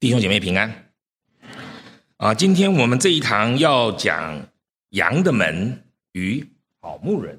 [0.00, 0.86] 弟兄姐妹平安。
[2.16, 4.48] 啊，今天我们这一堂要讲
[4.92, 6.42] 羊的门与
[6.80, 7.38] 好牧人。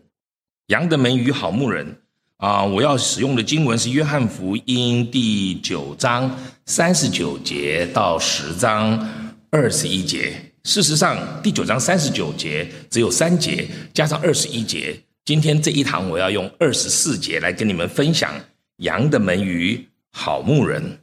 [0.68, 2.03] 羊的门与好牧人
[2.38, 9.10] 啊，我要使用的经文是约翰福音第九章三十九节到十章
[9.49, 10.31] 二十一节。
[10.63, 14.96] 事实上，第九章三十九节只有三节，加上二十一节。
[15.25, 18.31] 今天这一堂我要用二十四节来跟你们分享
[18.77, 20.99] 羊的门与好牧人。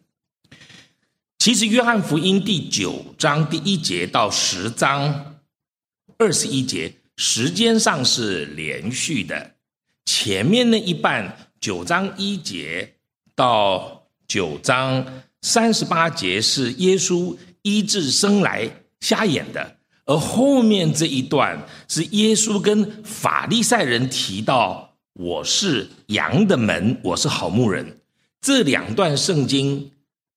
[1.38, 5.36] 其实，约翰福音第九章第一节到十章
[6.18, 9.52] 二十一节，时间上是连续的。
[10.04, 12.94] 前面那一半，九章一节
[13.36, 15.06] 到九章
[15.42, 18.68] 三十八节，是耶稣医治生来
[19.00, 28.00] 瞎眼的；而后面这一段，是耶稣跟法利赛人提到：“我是羊的门，我是好牧人。”
[28.42, 29.92] 这两段圣经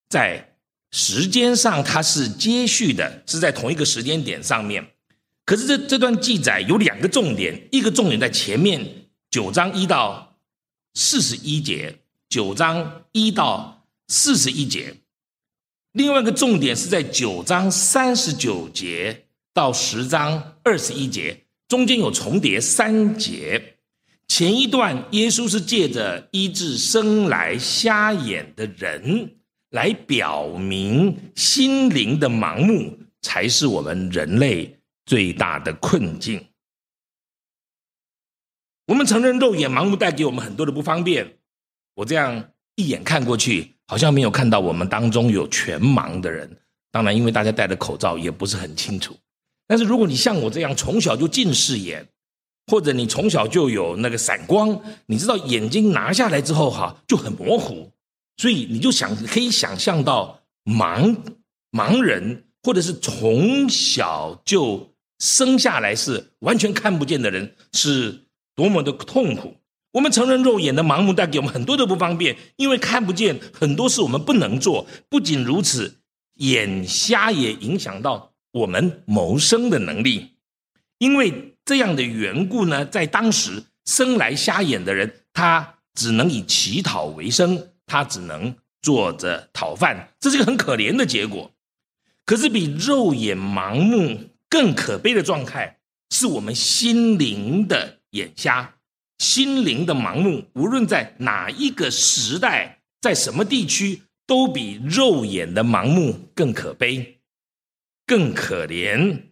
[0.07, 0.50] 在。
[0.91, 4.85] 时间上它是接续的，是在同一个时间点上面。
[5.45, 10.37] 可是这这段记载有两个重点，一个重点在前面九章一到
[10.93, 14.97] 四十一节，九章一到四十一节；
[15.93, 23.77] 另外一个重点是在九章三十九节到十章二十一节，中间有重叠三节。
[24.27, 29.35] 前一段耶稣是借着医治生来瞎眼的人。
[29.71, 36.45] 来表明心灵的盲目才是我们人类最大的困境。
[38.87, 41.37] 我们承认肉眼盲目带给我们很多的不方便。
[41.95, 46.57] 我这样一眼看过去，好像没有看到我们当中有全盲的人。
[46.91, 49.17] 当然，因为大家戴着口罩，也不是很清楚。
[49.67, 52.05] 但是如果你像我这样从小就近视眼，
[52.67, 57.89] 或者你从小就有那个散光，你知道眼睛拿下来之后哈就很模糊。
[58.37, 61.15] 所以你就想可以想象到盲
[61.71, 68.25] 盲人，或者是从小就生下来是完全看不见的人，是
[68.55, 69.57] 多么的痛苦。
[69.93, 74.87] 我们承认肉眼的盲目带给我们很多的不方便，因为看不见很多事我们不能做。
[75.09, 75.99] 不仅如此，
[76.35, 80.35] 眼瞎也影响到我们谋生的能力。
[80.97, 87.70] 因为这样的缘故呢，在当时生来瞎眼的人，他只能以乞讨为生。
[87.91, 91.51] 他只能坐着讨饭，这是一个很可怜的结果。
[92.25, 95.79] 可是比肉眼盲目更可悲的状态，
[96.09, 98.75] 是我们心灵的眼瞎、
[99.17, 100.45] 心灵的盲目。
[100.53, 107.19] 无论在哪一个时代，在什么地区，都比肉眼的盲目更可悲、
[108.07, 109.23] 更可怜。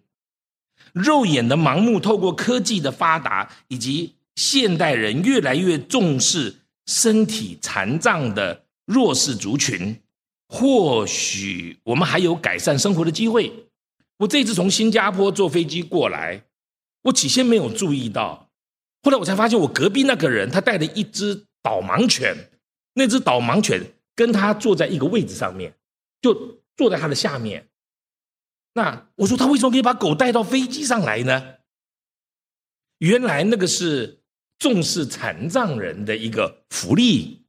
[0.92, 6.58] 肉眼的盲目，透过科技的发达，以及现代人越来越重视。
[6.90, 10.02] 身体残障的弱势族群，
[10.48, 13.68] 或许我们还有改善生活的机会。
[14.18, 16.46] 我这次从新加坡坐飞机过来，
[17.04, 18.50] 我起先没有注意到，
[19.04, 22.50] 后来我才发现，我隔壁那个人他带了一只导盲犬，
[22.96, 25.76] 那只导盲犬跟他坐在一个位置上面，
[26.20, 27.68] 就坐在他的下面。
[28.74, 31.58] 那我说他为什么可以把狗带到飞机上来呢？
[32.98, 34.19] 原来那个是。
[34.59, 37.46] 重视残障人的一个福利。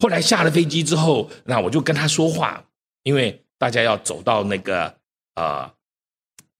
[0.00, 2.64] 后来下了飞机之后，那我就跟他说话，
[3.04, 4.96] 因为大家要走到那个
[5.36, 5.72] 呃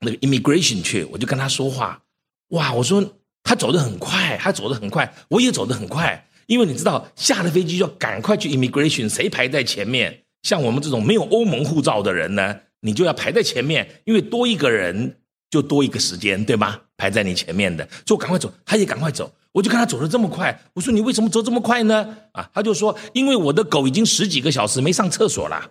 [0.01, 2.03] 那个 immigration 去，我就跟他说话。
[2.51, 6.29] 哇，我说他走得很快，他走得很快，我也走得很快。
[6.47, 10.25] 因为你知道，下了飞机就要赶快去 immigration，谁排在前面？
[10.43, 16.83] 像我们这种没有欧盟护照的人呢，你就要排在前面，因为多一个人就多一个时间，对吗？
[16.97, 19.33] 排在你前面的，就赶快走，他也赶快走。
[19.53, 22.17] 我就看他走的这么快，我说你为什么走这么快呢？
[22.33, 25.71] 啊，他就说因为我的狗已经十几个小时没上厕所了，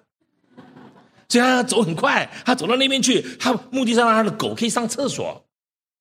[1.27, 2.31] 所以他走很快。
[2.45, 5.45] 他走到那边去，他目的是让他的狗可以上厕所，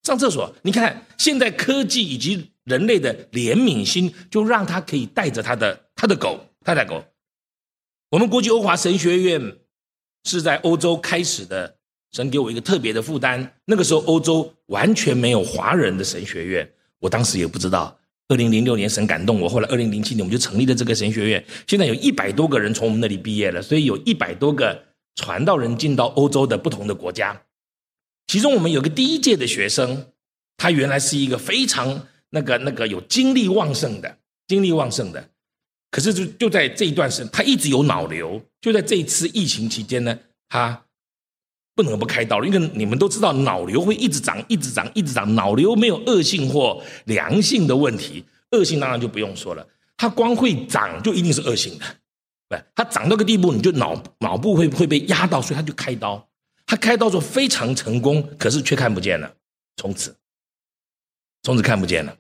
[0.05, 0.55] 上厕所。
[0.63, 7.05] 你看现在科技以及人类的怜悯心，就让他可以带着他的他的狗，他的狗。
[8.11, 9.57] 我们国际欧华神学院
[10.23, 11.79] 是在欧洲开始的，
[12.13, 13.55] 神给我一个特别的负担。
[13.65, 16.71] 那个时候欧洲完全没有华人的神学院。
[16.99, 17.99] 我当时也不知道，
[18.29, 21.45] 二零零六年神感动我，后来二零零七年我们就成立了这个神学院。
[21.67, 24.85] 现在有一百多个人从我们那里毕业了，所以有一百多个
[25.17, 27.43] 传道人进到欧洲的不同的国家。
[28.27, 30.07] 其中我们有个第一届的学生，
[30.57, 35.31] 他原来是一个非常那个那个有精力旺盛的，精力旺盛的。
[35.91, 38.41] 可是就就在这一段时，他一直有脑瘤。
[38.61, 40.19] 就在这一次疫情期间呢，
[40.49, 40.85] 他。
[41.75, 45.35] 不能不开刀了，因为你们都知道脑瘤会一直长、一直长、一直长。
[45.35, 49.67] 脑瘤没有恶性或良性的问题，恶性当然就不用说了。
[49.97, 51.85] 它光会长就一定是恶性的，
[52.49, 52.63] 对。
[52.75, 56.29] 它长到个地步，你就脑脑部会会被压到，所以他就开刀。
[56.67, 59.35] 他开刀之后非常成功，可是却看不见了，
[59.77, 60.17] 从此，
[61.43, 62.17] 从此看不见了。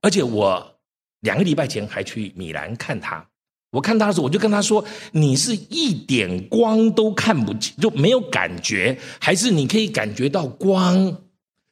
[0.00, 0.80] 而且我
[1.20, 3.26] 两个礼拜前还去米兰看他，
[3.72, 11.22] 我看他的时候，我就跟他说：“你是一点光都看不见，就没有感觉，还是你可以感觉到光？”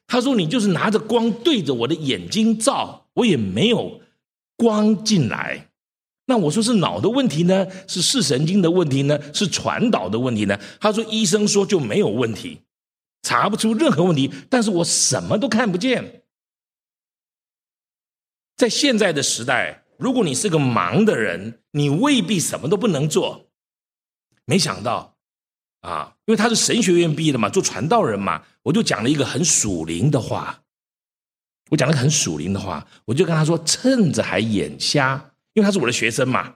[0.07, 4.01] 他说：“你就是拿着光对着我的眼睛照，我也没有
[4.57, 5.69] 光进来。”
[6.25, 7.67] 那我说是脑的问题呢？
[7.87, 9.19] 是视神经的问题呢？
[9.33, 10.59] 是传导的问题呢？
[10.79, 12.61] 他说：“医生说就没有问题，
[13.21, 16.23] 查不出任何问题，但是我什么都看不见。”
[18.57, 23.51] 在现在的时代，如果你是个盲的人，你未必什么都不能做。
[24.45, 25.15] 没想到，
[25.81, 30.63] 啊，因为他是神学院毕业的嘛，做传道人嘛，我就讲了一个很属灵的话。
[31.69, 36.55] 我讲了个很属灵的话，我就跟他说：“趁着还眼瞎，因为他是我的学生嘛，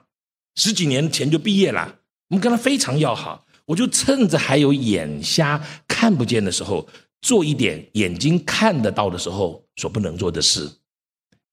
[0.56, 2.00] 十几年前就毕业了，
[2.30, 3.46] 我们跟他非常要好。
[3.66, 6.88] 我就趁着还有眼瞎看不见的时候，
[7.20, 10.68] 做一点眼睛看得到的时候所不能做的事。”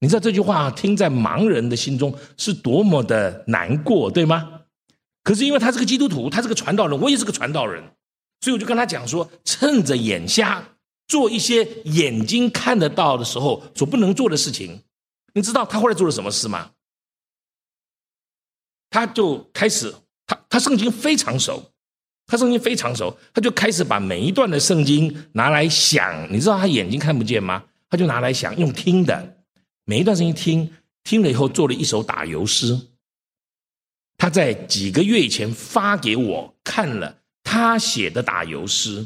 [0.03, 4.59] 你知道这句话听在盲人的心中是多么的难过，对吗？
[5.23, 7.81] 可是因为他是个基督徒，他是个传道人，我也是个传道人，
[8.41, 10.61] 所以我就跟他讲说：趁着眼瞎，
[11.07, 14.81] 做一些眼睛看得到的时候所不能做的事情。
[15.33, 16.71] 你知道他后来做了什么事吗？
[18.89, 19.95] 他就开始，
[20.27, 21.71] 他他圣经非常熟，
[22.27, 26.27] 他圣经非常熟，他就开始把每一段的圣经拿来想。
[26.29, 27.63] 你知道他眼睛看不见吗？
[27.89, 29.37] 他就拿来想，用听的。
[29.85, 30.71] 每一段声音听
[31.03, 32.79] 听了以后，做了一首打油诗。
[34.17, 39.05] 他在几个月以前发给我看了他写的打油诗，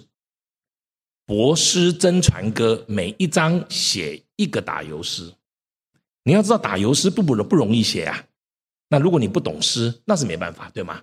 [1.26, 5.34] 博诗真传歌，每一章写一个打油诗。
[6.24, 8.26] 你要知道打油诗不不不容易写啊。
[8.90, 11.02] 那如果你不懂诗，那是没办法，对吗？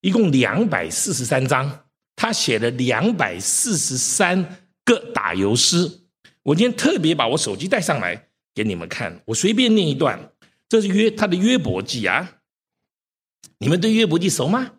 [0.00, 1.86] 一共两百四十三章，
[2.16, 6.00] 他写了两百四十三个打油诗。
[6.44, 8.30] 我今天特别把我手机带上来。
[8.54, 10.30] 给你们看，我随便念一段，
[10.68, 12.38] 这是约他的约伯记啊。
[13.58, 14.72] 你们对约伯记熟吗？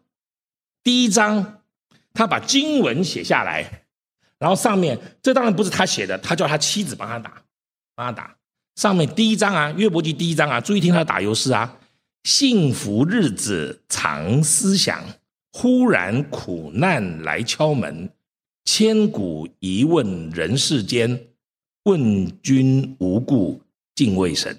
[0.84, 1.62] 第一章，
[2.14, 3.86] 他把经文写下来，
[4.38, 7.42] 然后上面这当然不是他写的，他叫他妻子帮他打，
[7.96, 8.36] 帮他打。
[8.75, 11.80] 上面第一章啊，约伯记第一章啊，注意听他打油诗啊。
[12.24, 15.04] 幸福日子常思想，
[15.52, 18.10] 忽然苦难来敲门，
[18.66, 21.28] 千古疑问人世间，
[21.84, 23.62] 问君无故。
[23.95, 24.57] 敬畏神，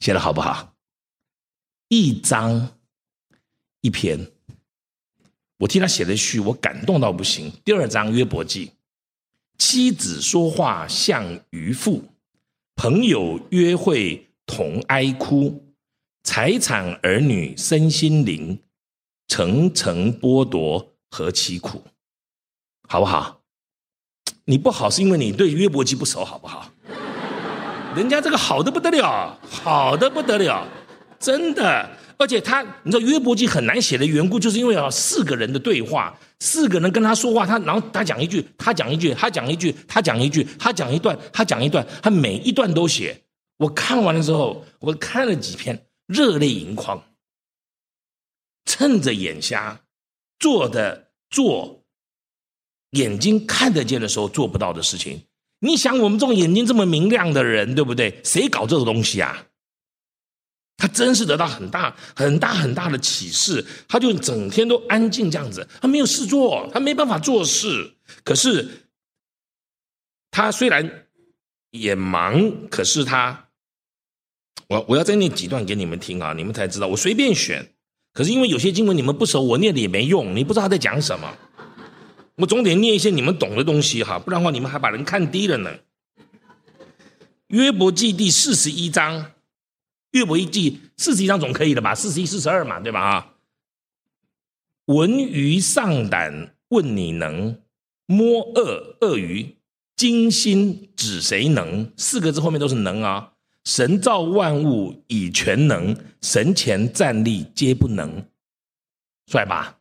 [0.00, 0.74] 写的好不好？
[1.88, 2.78] 一章
[3.82, 4.32] 一篇，
[5.58, 7.52] 我替他写的序，我感动到不行。
[7.64, 8.72] 第二章约伯记，
[9.58, 12.04] 妻子说话像渔夫，
[12.74, 15.74] 朋友约会同哀哭，
[16.22, 18.62] 财产儿女身心灵，
[19.26, 21.82] 层层剥夺何其苦，
[22.88, 23.42] 好不好？
[24.44, 26.72] 你不好是因为你对约伯记不熟，好不好？
[27.96, 30.66] 人家这个好的不得了，好的不得了，
[31.18, 31.90] 真的。
[32.18, 43.22] 而且他，你知道约伯记很难写的缘故，就是因为啊，四个人的对话，四个人跟他说话，他然后他讲一句，他讲一句，他讲一句，他讲一句，他讲一段，他讲一段，他每一段都写。
[43.58, 47.04] 我看完了之后，我看了几篇，热泪盈眶。
[48.64, 49.80] 趁着眼瞎，
[50.40, 51.84] 做的做，
[52.90, 55.22] 眼睛看得见的时候做不到的事情。
[55.60, 58.20] 你想我们这种眼睛这么明亮的人，对不对？
[58.24, 59.46] 谁搞这种东西啊？
[60.76, 63.66] 他真是得到很大、很大、很大的启示。
[63.88, 67.94] 他就整天都安静这样子，他没有事做，他没办法做事。
[68.22, 68.88] 可是
[70.30, 71.06] 他虽然
[71.72, 73.48] 也忙，可是他，
[74.68, 76.86] 我我要再念几段给你们听啊，你们才知道。
[76.86, 77.72] 我随便选，
[78.12, 81.36] 可是因为有些经文你们不熟，我念的也没用，你不知道他在讲什么。
[82.38, 85.78] 我总得念一些你们懂的东西哈，不然的话你们还把人看低了呢。
[87.48, 89.32] 约伯记第四十一章，
[90.12, 91.94] 约伯一记四十一章总可以了吧？
[91.94, 93.00] 四十一、四十二嘛，对吧？
[93.00, 93.34] 啊，
[94.84, 97.60] 文鱼上胆问你能
[98.06, 99.56] 摸鳄鳄鱼
[99.96, 101.90] 精心指谁能？
[101.96, 103.32] 四个字后面都是能啊。
[103.64, 108.24] 神造万物以全能，神前站立皆不能，
[109.26, 109.78] 帅吧？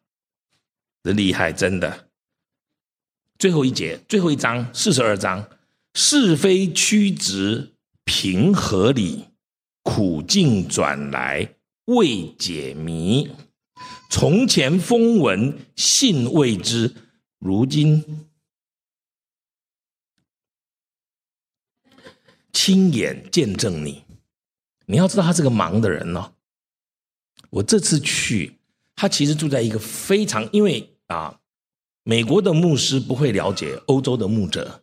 [1.04, 2.07] 这厉害，真的。
[3.40, 5.48] 最后一节，最后一章，四十二章，
[5.94, 9.26] 是非曲直平合理，
[9.84, 13.30] 苦尽转来未解谜。
[14.10, 16.96] 从前风闻信未知，
[17.38, 18.28] 如今
[22.52, 24.04] 亲眼见证你。
[24.88, 26.34] 你要知道，他是个忙的人哦。
[27.50, 28.58] 我这次去，
[28.96, 31.40] 他其实住在一个非常，因为啊，
[32.08, 34.82] 美国的牧师不会了解欧洲的牧者，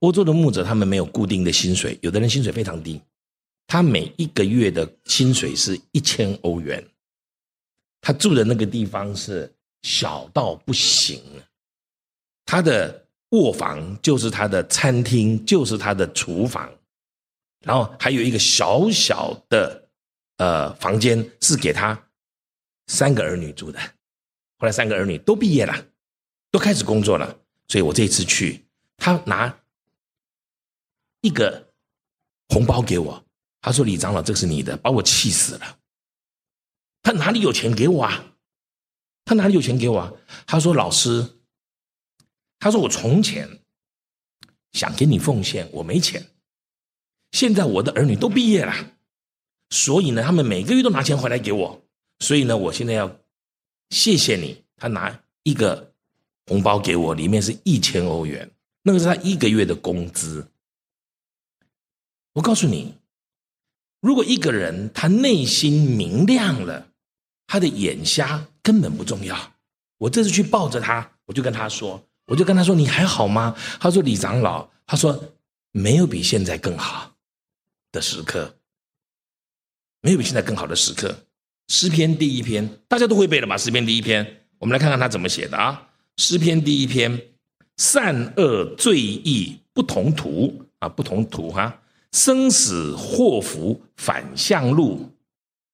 [0.00, 3.00] 欧洲的牧者他们没有固定的薪水，有的人薪水非常低，
[3.66, 6.86] 他每一个月的薪水是一千欧元，
[8.02, 11.22] 他住的那个地方是小到不行，
[12.44, 16.70] 他的卧房就是他的餐厅，就是他的厨房。
[17.64, 19.88] 然后还有一个小小的
[20.36, 21.98] 呃房间是给他
[22.88, 23.80] 三个儿女住的，
[24.58, 25.74] 后来三个儿女都毕业了，
[26.50, 27.38] 都开始工作了，
[27.68, 29.60] 所以我这次去，他拿
[31.20, 31.72] 一个
[32.48, 33.24] 红包给我，
[33.60, 35.78] 他说：“李长老，这是你的。”把我气死了。
[37.02, 38.34] 他哪里有钱给我啊？
[39.24, 40.12] 他哪里有钱给我啊？
[40.46, 41.40] 他说：“老师，
[42.58, 43.60] 他说我从前
[44.72, 46.30] 想给你奉献，我没钱。”
[47.32, 48.96] 现在我的儿女都毕业了，
[49.68, 51.82] 所以呢，他们每个月都拿钱回来给我。
[52.20, 53.20] 所以呢，我现在要
[53.90, 54.64] 谢谢你。
[54.76, 55.92] 他拿一个
[56.48, 58.50] 红包给我，里面是一千欧元，
[58.82, 60.48] 那个是他一个月的工资。
[62.32, 62.94] 我告诉你，
[64.00, 66.88] 如果一个人他内心明亮了，
[67.46, 69.54] 他的眼瞎根本不重要。
[69.98, 75.34] 我这次去抱着他，我就跟他说，我就跟他说：“你还好吗？”他说：“李长老，他说
[75.72, 77.16] 没有比现在更好。”
[77.90, 78.58] 的时刻，
[80.02, 81.26] 没有比现在更好的时刻。
[81.68, 83.56] 诗篇第一篇，大家都会背了吧？
[83.58, 85.87] 诗篇第一篇，我们来看看他怎么写的啊？
[86.18, 87.28] 诗篇第一篇，
[87.76, 95.12] 善恶罪义不同途啊，不同途哈，生死祸福反向路，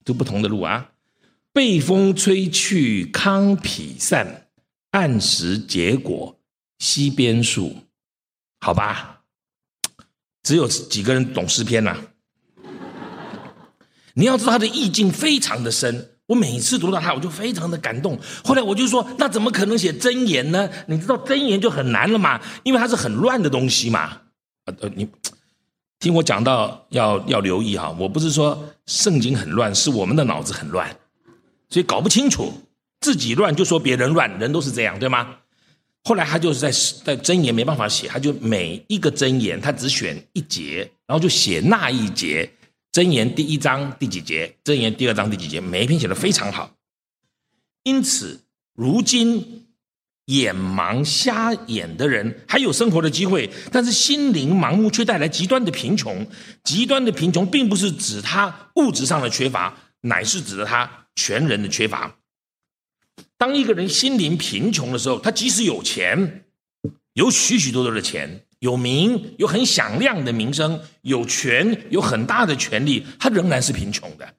[0.04, 0.92] 就不同的路啊。
[1.50, 4.48] 被风吹去糠秕散，
[4.90, 6.38] 按时结果
[6.78, 7.76] 西边树，
[8.60, 9.22] 好吧？
[10.42, 11.96] 只有几个人懂诗篇呐？
[14.12, 18.18] 你要知道他的意境非常的深，我每次读到他，我就非常的感动。
[18.42, 20.68] 后来我就说，那怎么可能写真言呢？
[20.86, 24.18] 你知道真言就很难了嘛，因为它是很乱的东西嘛。
[24.66, 25.06] 呃呃，你
[25.98, 30.88] 听我讲到要要留意哈，我不是说圣经很乱，是我们的脑子很乱，
[31.68, 32.52] 所以搞不清楚，
[33.00, 35.36] 自己乱就说别人乱，人都是这样，对吗？
[36.04, 36.70] 后来他就是在
[37.04, 42.50] 在真言没办法写，他就每一个真言他只选一节，然后就写那一节
[42.94, 46.76] 真言第一章第几节，真言第二章第几节，每一篇写的非常好。
[47.82, 49.66] 因此，如今
[50.26, 56.24] 眼盲瞎眼的人还有生活的机会，但是心灵盲目却带来极端的贫穷。
[56.62, 62.16] 极端的贫穷并不是指他物质上的缺乏，乃是指的他全人的缺乏。
[63.36, 66.43] 当一个人心灵贫穷的时候，他即使有钱，
[67.14, 74.34] 有许许多多的钱，有名，有很响亮的名声，有权，有很大的权利，他仍然是贫穷的。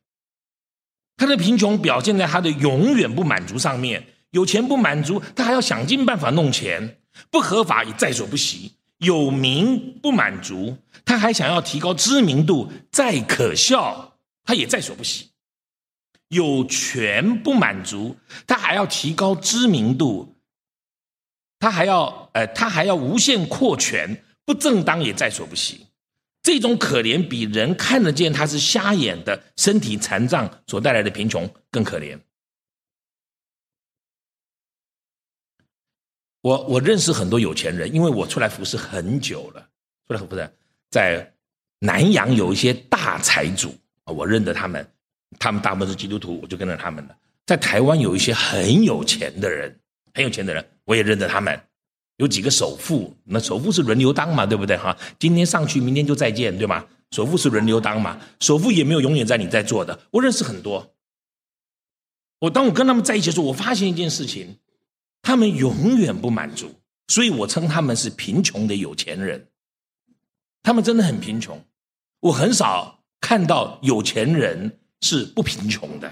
[1.17, 4.05] 他的贫穷表现在他的永远不满足上面。
[4.31, 6.97] 有钱不满足，他还要想尽办法弄钱，
[7.31, 8.73] 不合法也在所不惜。
[8.97, 15.29] 有名不满足，他还想要提高知名度，再可笑，他也在所不惜。
[16.27, 20.34] 有权不满足，他还要提高知名度，
[21.59, 25.87] 他还要，呃，他还要无限扩权，不正当也在所不惜。
[26.43, 32.19] 这种可怜比人看得见他是瞎眼的身体残障所带来的贫穷更可怜。
[36.41, 39.69] 我我认识很多有钱人，因为我出来服侍很久了，
[40.07, 40.53] 出来服侍
[40.91, 41.33] 在
[41.79, 44.87] 南洋有一些大财主，我认得他们。
[45.39, 47.17] 他们大部分是基督徒，我就跟着他们了。
[47.45, 49.77] 在台湾有一些很有钱的人，
[50.15, 51.61] 很有钱的人，我也认得他们。
[52.15, 54.97] 有几个首富，那首富是轮流当嘛，对不对哈？
[55.19, 56.87] 今天上去，明天就再见，对吗？
[57.11, 59.99] 首富是轮流当嘛，首富也没有永远在你在做的。
[60.11, 60.95] 我认识很多。
[62.39, 64.57] 我当我跟他们在一起的时候，我发现一件事情，
[65.21, 66.73] 他们永远不满足，
[67.09, 69.49] 所以我称他们是贫穷的有钱人。
[70.63, 71.61] 他们真的很贫穷，
[72.21, 74.79] 我很少看到有钱人。
[75.01, 76.11] 是不贫穷的，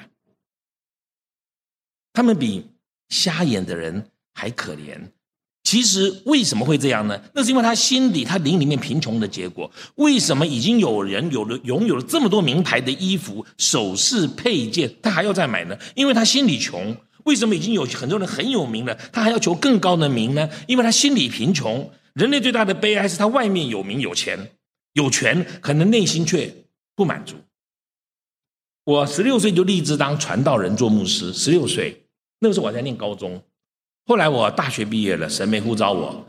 [2.11, 2.69] 他们比
[3.13, 4.97] 瞎眼的人还可怜。
[5.63, 7.21] 其实为什么会这样呢？
[7.33, 9.71] 那是因为他心里、他灵里面贫穷的结果。
[9.95, 15.77] 为什么已经有人有了拥有了这么多名牌的衣服、首饰、配件，他还要再买呢？
[15.95, 16.95] 因为他心里穷。
[17.25, 20.49] 为什么已经有很多人很有名了，他还要求更高的名呢？
[20.67, 21.89] 因为他心里贫穷。
[22.13, 24.51] 人类最大的悲哀是他外面有名有钱
[24.93, 26.53] 有权，可能内心却
[26.95, 27.35] 不满足。
[28.83, 32.02] 我十六岁就立志当传道人做牧师，十六岁
[32.43, 33.41] 那个时候我在念高中，
[34.05, 36.25] 后来我大学毕业了，神没呼召我；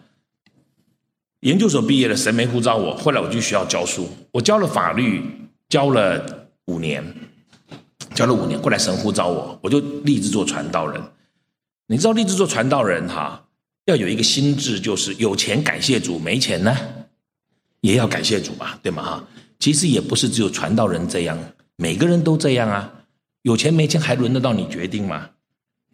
[1.40, 2.96] 研究所毕业了，神没呼召我。
[2.96, 5.20] 后来我就需要教书，我教了法律，
[5.68, 7.04] 教了五年，
[8.14, 11.02] 教了五年，后来神呼召我，我就立志做传道人。
[11.88, 13.48] 你知道立志做传道人哈，
[13.86, 16.76] 要有一个心智，就是有钱感谢主，没钱呢
[17.80, 19.02] 也要感谢主吧，对吗？
[19.02, 19.24] 哈，
[19.58, 21.36] 其实也不是只有传道人这样，
[21.74, 22.92] 每个人都这样啊。
[23.42, 25.28] 有钱没钱还轮得到你决定吗？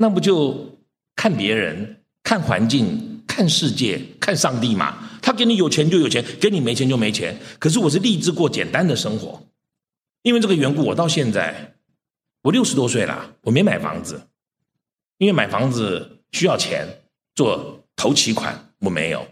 [0.02, 0.78] 那不就
[1.14, 4.96] 看别人、看环境、看世界、看上帝嘛？
[5.20, 7.38] 他给你有钱就有钱，给你没钱就没钱。
[7.58, 9.38] 可是我是立志过简单的生活，
[10.22, 11.74] 因为这个缘故，我到现在
[12.42, 14.22] 我六十多岁了，我没买房子，
[15.18, 16.88] 因为买房子需要钱
[17.34, 19.28] 做头期款，我没有。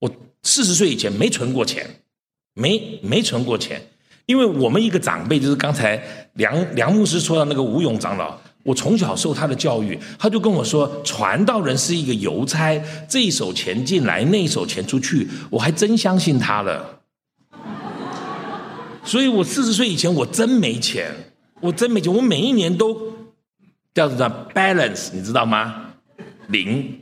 [0.00, 0.10] 我
[0.42, 1.88] 四十岁以前没存过钱，
[2.54, 3.80] 没没存过钱。
[4.26, 6.02] 因为我们一个长辈，就是刚才
[6.32, 17.00] 梁梁牧师说的那个吴勇长老，我从小受他的教育，他就跟我说，传道人是一个邮差，这一手钱进来，那一手钱出去，我还真相信他了。
[19.04, 21.10] 所以我四十岁以前，我真没钱，
[21.60, 22.96] 我真没钱，我每一年都
[23.94, 24.18] 叫做
[24.54, 25.92] balance，你知道吗？
[26.48, 27.00] 零，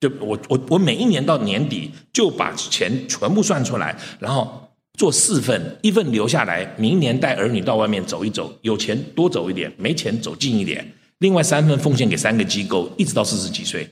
[0.00, 4.67] 就我我我每一年到年底就把钱全部算出来，然后。
[4.98, 10.84] 做四份，一份留下来，明年带儿女到外面走一走，有钱多走一点，没钱走近一点。
[11.18, 13.88] 另外三份奉献给三个机构，一直到四十几岁。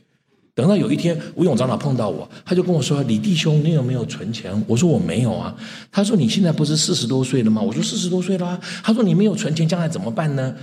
[0.53, 5.55] 等到有一天吴永长老碰到我，他就跟我说：“李弟兄，你有没有存钱？”我说：“我没有啊。”
[5.93, 10.57] 他说：“你现在不是四十多岁了吗？”我说：“四十多岁了。”他说：“你没有存钱，将来怎么办呢？”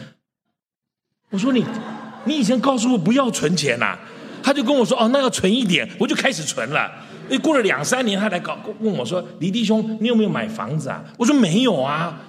[1.32, 1.64] 我说：“你，
[2.26, 3.98] 你以前告诉我不要存钱呐。”
[4.44, 6.92] 他就跟我说：“哦，那要存一点。”我就开始存了。
[7.30, 12.20] 哎，过了两三年，他来搞问我说：“李弟兄，你有没有买房子啊？”我说：“没有啊。”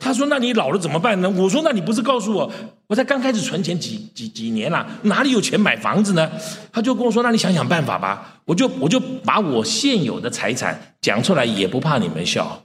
[0.00, 2.50] 他说：“那你老了怎么办呢？”我说：“那你不是告诉我，
[2.86, 6.30] 我才刚开始存钱几几几年了，哪里有钱买房子呢？”
[6.72, 12.62] 他就跟我说：“那你想想办法吧。”我就我就把我现有的财产讲出来，也不怕你们笑，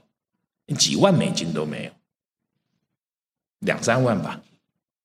[0.76, 1.90] 几万美金都没有，
[3.60, 4.40] 两三万吧。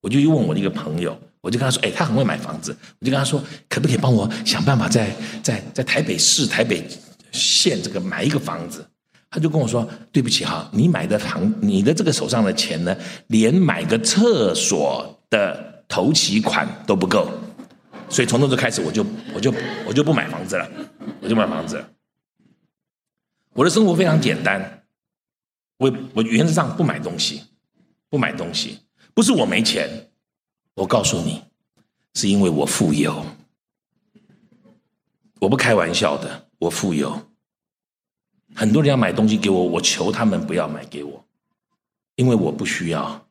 [0.01, 1.17] 我就去问我的一个朋友。
[1.45, 6.83] 我就跟他说：“哎，他很会买房子。”我就跟他说：“可不可以帮我想办法，在在在台北市、台北
[7.31, 8.83] 县这个买一个房子？”
[9.29, 17.29] 他就跟我说：“对不起哈，你买的房，你的这个手上的钱呢，连买个厕所的头期款都不够。”
[18.09, 19.53] 所以从那时候开始，我就我就
[19.85, 20.67] 我就不买房子了，
[21.21, 21.83] 我就买房子。
[23.53, 24.83] 我的生活非常简单，
[25.77, 27.43] 我我原则上不买东西，
[28.09, 28.79] 不买东西，
[29.13, 30.04] 不是我没钱。
[30.75, 31.41] 我告诉你，
[32.13, 33.25] 是因为我富有，
[35.39, 37.27] 我不开玩笑的，我富有。
[38.53, 41.25] 很多人要买东西给我，我求他们不要买给我，
[42.15, 43.25] 因为我不需要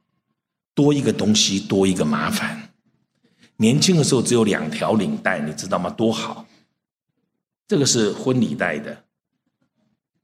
[0.74, 2.70] 多一个东西，多一个麻烦。
[3.57, 5.90] 年轻的时候只有两条领带，你知道吗？
[5.90, 6.46] 多好！
[7.68, 9.04] 这个是婚礼带的，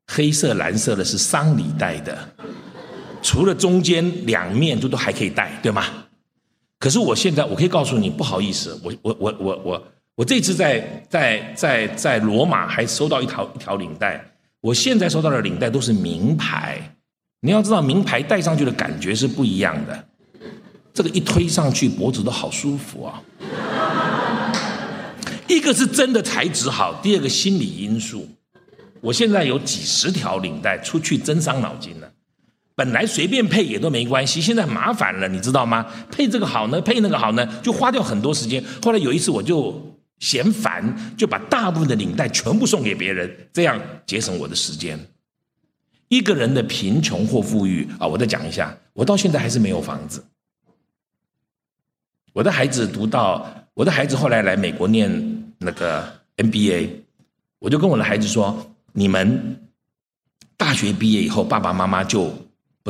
[0.06, 2.34] 黑色、蓝色的是丧礼带的，
[3.22, 5.99] 除了中间两面都都还可以戴，对吗？
[6.80, 9.84] 可是我现在，我可以告诉你，不好意思，我我我我我
[10.16, 14.24] 我这次在在在在罗马还收到一条一条领带，
[14.62, 16.80] 我现在收到的领带都是名牌。
[17.42, 20.04] 你要知道，名牌戴上去的感觉是不一样的，
[20.94, 23.22] 这个一推上去，脖子都好舒服啊。
[25.46, 28.26] 一个是真的材质好，第二个心理因素。
[29.02, 32.10] 我现在有几十条领带，出去真伤脑筋了。
[32.80, 35.84] 本来随便配也都没关系，现在麻烦了，你知道吗？
[36.10, 38.64] 配这个好呢，配那个好呢，就花掉很多时间。
[38.80, 44.98] 后来有一次我就嫌烦，就把大部分的领带全部送给别人，这样节省我的时间。
[46.08, 50.24] 一个人的贫穷或富裕啊，我再讲一下，我到现在还是没有房子。
[52.32, 56.88] 我的孩子读到，我的孩子后来来美国念那个 MBA，
[57.58, 59.68] 我就跟我的孩子说：你们
[60.56, 62.34] 大学毕业以后，爸爸妈妈就。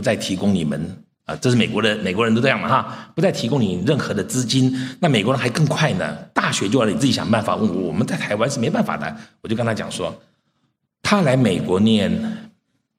[0.01, 0.81] 不再提供你们
[1.27, 4.75] 啊，这是美国的美国人都这样嘛哈，不再提供你任何的资金。
[4.99, 7.55] 那美国人还更快呢，大学就要你自己想办法。
[7.55, 10.19] 我我们在台湾是没办法的，我就跟他讲说，
[11.03, 12.11] 他来美国念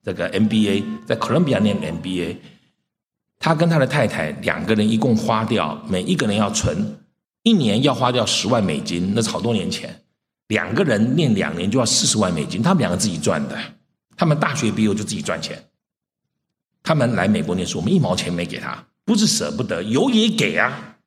[0.04, 2.36] 这个 MBA，在哥伦比亚念 MBA，
[3.40, 7.00] 他跟他的太太两个人一共花掉，每一个人要存
[7.42, 9.90] 一年要花掉十万美金，那是好多年前，
[10.50, 13.58] 两个人念两年就要四十万美金，他们两个自己赚的，
[14.16, 15.58] 他们大学毕业就自己赚钱。
[16.84, 20.98] 他们来美国念书，我们一毛钱没给他，不是舍不得，有也给啊。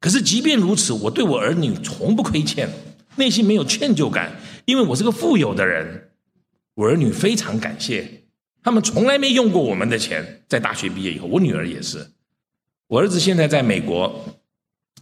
[0.00, 2.70] 可是即便如此，我对我儿女从不亏欠，
[3.16, 6.12] 内心没有歉疚感，因为我是个富有的人，
[6.74, 8.24] 我儿女非常感谢，
[8.62, 10.44] 他们从来没用过我们的钱。
[10.48, 12.12] 在大学毕业以后，我女儿也是，
[12.86, 14.24] 我儿子现在在美国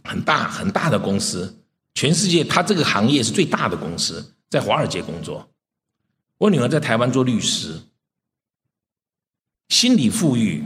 [0.03, 1.63] 很大很大的公司，
[1.93, 5.49] 全世界他这个行业是最大的公司，在华尔街工作。
[6.37, 7.79] 我女儿在台湾做律师。
[9.69, 10.63] 心理富裕，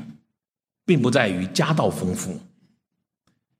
[0.86, 2.40] 并不在于家道丰富。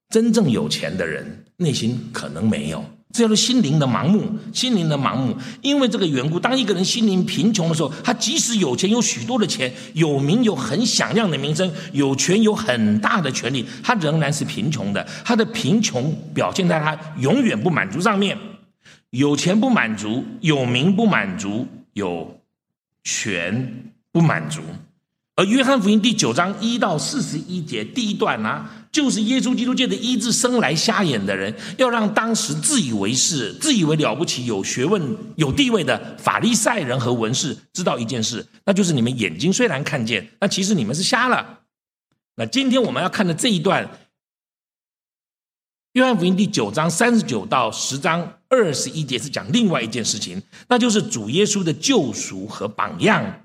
[0.10, 2.84] 真正有钱的人，内心可能没有。
[3.12, 5.38] 这叫做心灵的盲目，心灵的盲目。
[5.62, 15.08] 因为这个缘故，当一个人心灵贫穷的时候，他即使有钱，有许多的钱，有名，有很响亮的名声，有权，有很大的权利，他仍然是贫穷的。
[15.24, 18.36] 他的贫穷表现在他永远不满足上面。
[19.12, 22.40] 有钱不满足，有名不满足，有
[23.04, 24.62] 权不满足。
[25.36, 28.70] 而约翰福音第九章一到四十一节第一段呢？
[28.92, 41.62] 就是耶稣基督借的医治生来瞎眼的人，要让当时自以为是、自以为了不起、有学问、有地位的法利赛人和文士知道一件事，那就是你们眼睛虽然看见，那其实你们是瞎了。
[42.36, 43.90] 那今天我们要看的这一段，
[45.94, 53.40] 约翰福音第九章三十九到十章二十一节是讲另外一件事情，那就是主耶稣的救赎和榜样。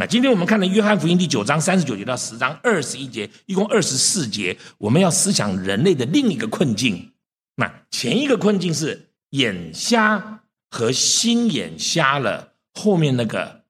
[0.00, 7.12] 那今天我们看的约翰福音第九章三十九节到十章二十一节，一共二十四节，我们要思想人类的另一个困境。
[7.56, 13.64] 那前一个困境是眼瞎和心眼瞎了，后面那个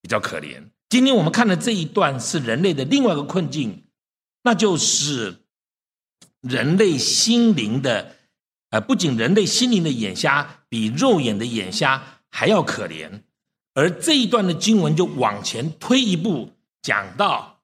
[0.00, 0.62] 比较可怜。
[0.88, 3.82] 今天我们看的这一段是人类的另外一个困境，
[4.44, 5.38] 那就是
[6.40, 8.14] 人类心灵的，
[8.70, 13.22] 呃，不仅人类心灵的眼瞎比肉眼的眼瞎还要可怜。
[13.78, 16.50] 而这一段的经文就往前推一步，
[16.82, 17.60] 讲到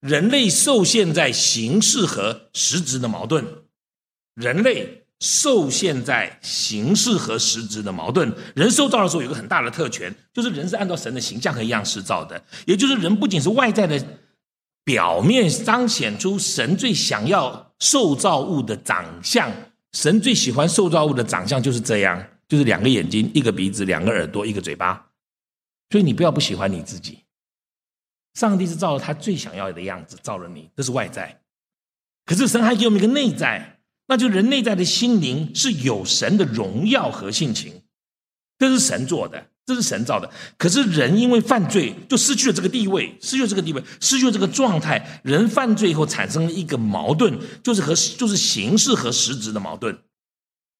[0.00, 3.44] 人类受限在形式和实质的矛盾。
[4.34, 8.32] 人类受限在形式和实质的矛盾。
[8.56, 14.02] 人受造的时候有个很大的特权，就是人是按照神的形象和样式造的，也就是人不仅是外在的
[14.82, 19.52] 表面彰显出神最想要受造物的长相，
[19.92, 25.10] 神最喜欢受造物的长相就是这样，就是两个眼睛、一个鼻子、两个耳朵、一个嘴巴。
[25.90, 27.20] 所以你不要不喜欢你自己，
[28.34, 31.42] 上帝是照着他最想要的样子造了你，这是外在。
[32.26, 37.82] 可是神还给我们一个内在，那就人内在的心灵是有神的荣耀和性情，
[38.58, 40.30] 这是神做的，这是神造的。
[40.58, 45.20] 可是人因为犯罪，就失去了这个地位，失去了这个地位，失去了这个状态。
[45.22, 49.98] 人犯罪以后产生了一个矛盾，就是和就是形式和实质的矛盾，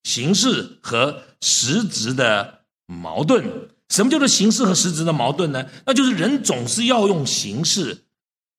[0.03, 3.71] 形式和实质的矛盾。
[3.89, 5.65] 什么叫做形式和实质的矛盾呢？
[5.87, 8.05] 那就是人总是要用形式，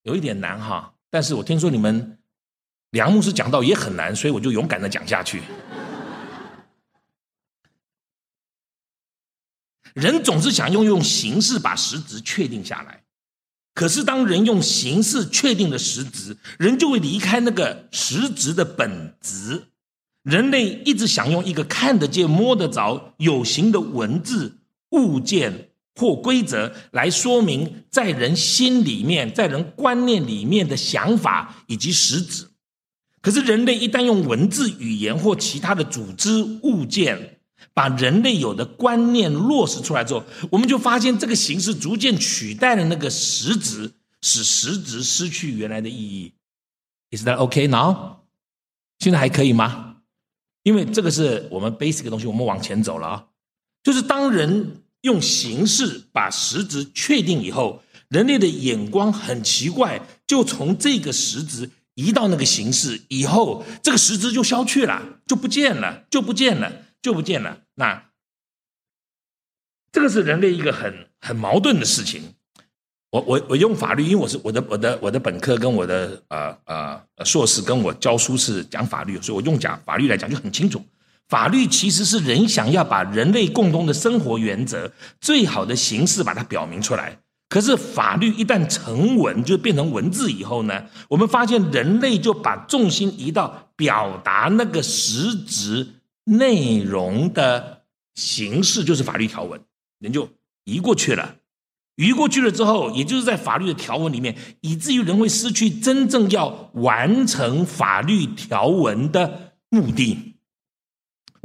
[0.03, 0.93] 有一点难哈。
[1.09, 2.19] 但是我听说你们
[2.91, 5.41] 梁牧师讲到也很难，所以我就勇敢的讲下去。
[9.93, 13.03] 人总是想用用形式把实质确定下来，
[13.73, 19.69] 可是当人用形式确定了实质，人就会离开那个实质的本质。
[20.23, 24.54] 人类一直想用一个看得见、摸得着、有形的文字。
[24.91, 32.47] 物件或规则来说明在人心里面、在人观念里面的想法以及实质。
[33.21, 37.39] 可是，人类一旦用文字、语言或其他的组织物件，
[37.73, 46.33] 把人类有的观念落实出来之后，我们就发现这个形式逐渐取代了那个实质，使实质失去原来的意义。
[47.09, 48.17] Is that OK now？
[48.99, 49.97] 现在还可以吗？
[50.61, 53.25] 因为这个是我们 basic 的东西，我们往前走了啊。
[53.85, 54.81] 就是当人。
[55.05, 67.59] 用形式把实质确定以后，人类的眼光很奇怪，就从这个实质移到那个形式以后，这个实质就消去了，就不见了，就不见了，就不见了。
[67.75, 68.05] 那
[69.91, 72.33] 这个是人类一个很很矛盾的事情。
[73.11, 80.83] 我我我用法律，因为我是我的我的我的本科跟我的呃呃硕士跟我教书是讲法律，所以我用讲法律来讲就很清楚。
[81.27, 87.19] 法律其实是人想要把人类共同的生活原则最好的形式把它表明出来。
[87.47, 95.87] 可是法律一旦成文，就变成文字以后呢，我们发现人类就把重心移到表达那个实质
[96.25, 97.83] 内容的
[98.15, 99.61] 形式，就是法律条文，
[99.99, 100.27] 人就
[100.65, 101.35] 移过去了。
[101.95, 110.34] 移过去了之后，也就是在法律的条文里面，以至于人会失去真正要完成法律条文的目的。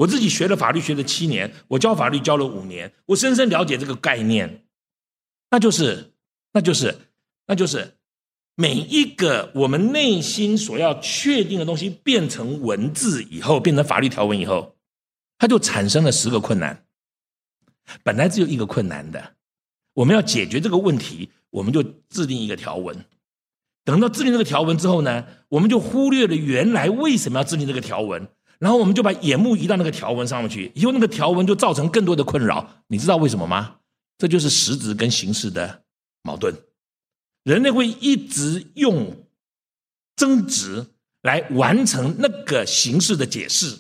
[0.01, 4.65] 我自己学了法律学了七年，我教法律教了五年，我深深了解这个概念，
[5.51, 6.15] 那就是，
[6.55, 6.97] 那就是，
[7.47, 7.99] 那就是
[8.55, 14.75] 每一个我们内心所要确定的东西变成文字以后，变成法律条文以后，
[15.37, 16.87] 它就产生了十个困难。
[18.03, 19.35] 本来只有一个困难的，
[19.93, 23.05] 我们要解决这个问题，我们就制定一个条文。
[23.85, 28.27] 等到制定这个条文之后呢，我们就忽略了原来为什么要制定这个条文。
[28.61, 32.85] 然后我们就把眼目移到那个条文上面去，以后那个条文就造成更多的困扰。
[32.87, 33.77] 你知道为什么吗？
[34.19, 35.83] 这就是实质跟形式的
[36.23, 36.55] 矛盾。
[37.43, 39.27] 人类会一直用
[40.15, 40.87] 争执
[41.23, 43.79] 来完成那个形式的解释。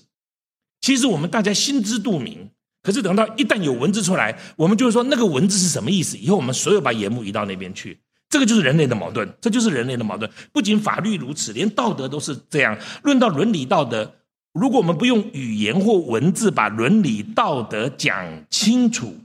[0.80, 2.48] 其实我们大家心知肚明，
[2.82, 6.16] 可是等到一旦有文字出来，我们就是说那个文字是什么意思。
[6.16, 10.30] 以后我们所有把眼目移到那边去，这个就是人类的矛盾，这就是人类的矛盾。
[10.54, 12.78] 不仅法律如此，连道德都是这样。
[13.02, 14.14] 论到伦理道德，
[14.52, 19.16] 如果我们不用语言或文字把伦理道德讲清楚，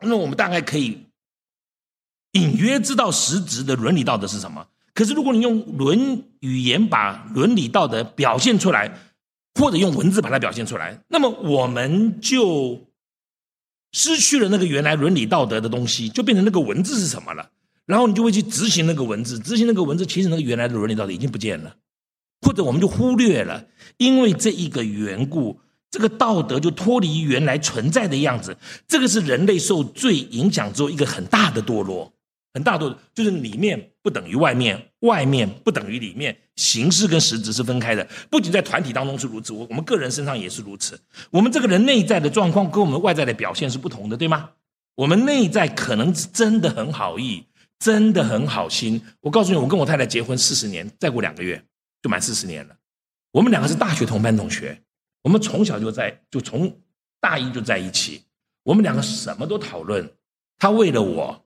[0.00, 0.98] 那我们大概可以
[2.32, 4.66] 隐约知道实质的伦理道德是什么。
[4.94, 8.98] 可是如果你用伦语言把伦理道德表现出来，
[9.54, 12.88] 或者用文字把它表现出来，那么我们就
[13.92, 17.50] 失去了那个原来伦理道德的东西，就变成那个文字是什么了。
[17.86, 21.76] 然后你就会去执行那个文字，执行那个文字，其实那个原来的伦理道德已经不见了，
[22.42, 23.64] 或者我们就忽略了，
[23.96, 25.58] 因为这一个缘故，
[25.90, 28.56] 这个道德就脱离原来存在的样子。
[28.86, 32.12] 这个是人类受罪影响之后一个很大的堕落。
[32.54, 38.06] 很大堕落就是里面不等于外面，外面不等于里面，形式跟实质是分开的。
[38.28, 41.00] 不仅在团体当中是如此，我我们个人身上也是如此。
[41.30, 44.50] 我们这个人内在的状况跟我们外在的表现是不同的，对吗？
[44.96, 47.44] 我们内在可能真的很好意，
[47.78, 49.00] 真的很好心。
[49.22, 51.64] 我告诉你，我跟我太太结婚四十年，再过两个月
[52.02, 52.76] 就满四十年了。
[53.30, 54.82] 我们两个是大学同班同学，
[55.22, 56.78] 我们从小就在，就从
[57.20, 58.22] 大一就在一起。
[58.64, 60.12] 我们两个什么都讨论，
[60.58, 61.44] 他为了我。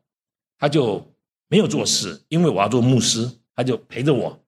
[0.59, 1.15] 他就
[1.49, 4.43] 没有做事，因为我要做牧师，他就陪着我。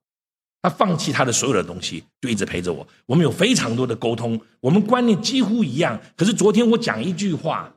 [0.59, 2.87] 他放弃他的所有的东西，就一直陪着我。
[3.05, 6.01] 我们有非常多的沟通，我们观念几乎一样。
[6.17, 7.71] 可是昨天我讲一句话，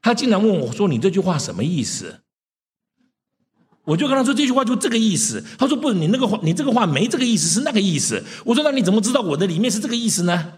[0.00, 2.22] 他竟然问我说：“你这句话什么意思？”
[3.84, 10.54] 我就跟他说：“这句话就这个意思。”他说：“不，你那个话，你这个话没这个意思，是那个意思。”我说：“那你怎么知道我的里面是这个意思呢？”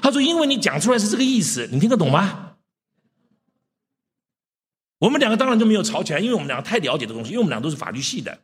[0.00, 2.54] 他说：“因为你讲出来是这个意思，你听得懂吗？”
[5.00, 8.38] 我们两个当然就没有吵起来，因为我们两个太了解这东西，因为我们俩都是法律系的。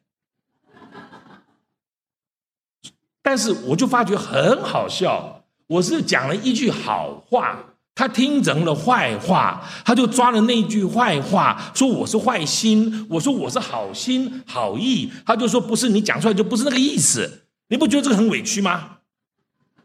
[3.22, 19.00] 但是我就发觉很好笑，我是讲了一句好话，他听成了坏话，他就抓了那句坏话，说我是坏心，我说我是好心好意，他就说不是，你讲出来就不是那个意思，你不觉得这个很委屈吗？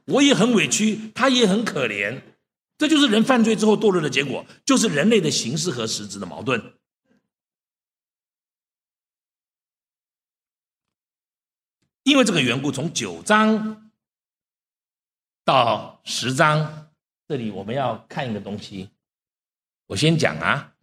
[0.06, 2.22] 我也很委屈，他也很可怜。
[2.78, 6.74] 这就是人犯罪之后堕落的结果，就是人类的形式和实质的矛盾。
[12.04, 13.90] 因为这个缘故，从九章
[15.44, 16.83] 到十章，
[17.34, 18.92] 这里我们要看一个东西。
[19.88, 20.76] 我先讲啊。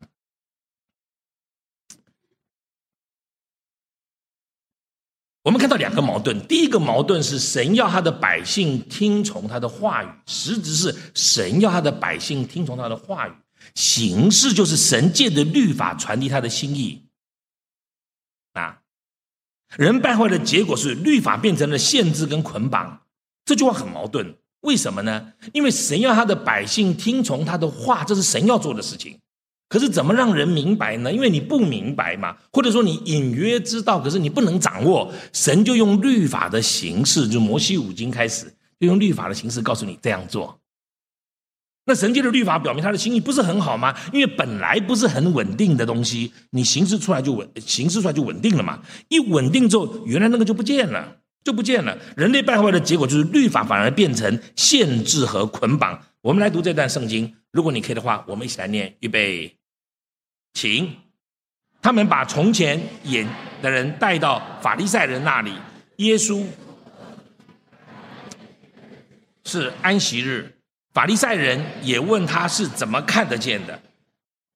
[5.43, 13.33] 我们看到两个矛盾，第一个矛盾是神要他的百姓听从他的话语，实质是神要他的百姓听从他的话语，
[13.77, 17.07] 形式就是神借的律法传递他的心意。
[18.55, 18.83] 啊，
[19.77, 23.07] 人败坏的结果是律法变成了限制跟捆绑，
[23.45, 25.33] 这句话很矛盾，为什么呢？
[25.53, 29.19] 因为神要他的百姓听从他的话，这是神要做的事情。
[29.69, 31.13] 可是怎么让人明白呢？
[31.13, 35.13] 因为你不明白嘛，或者说你隐约知道，可是你不能掌握。
[35.33, 38.47] 神就用律法的形式，就摩西五经开始，
[38.81, 40.59] 就用律法的形式告诉你这样做。
[41.87, 43.97] 那神界的律法表明他的心意不是很好吗？
[44.13, 48.83] 因为本来不是很稳定的东西，你形式出来就稳，形式出来就稳定了嘛。
[49.09, 51.97] 一稳定之后，原来那个就不见了，就不见了。
[52.17, 56.01] 人类败坏的结果就是律法反而变成限制和捆绑。
[56.21, 59.57] 我们来读这段圣经，如果你可以的话，我们一起来念，预备。
[60.53, 60.97] 请
[61.81, 63.27] 他们把从前演
[63.63, 65.53] 的人带到法利赛人那里。
[65.97, 66.45] 耶稣
[69.45, 70.57] 是安息日，
[70.93, 73.81] 法利赛人也问他是怎么看得见的。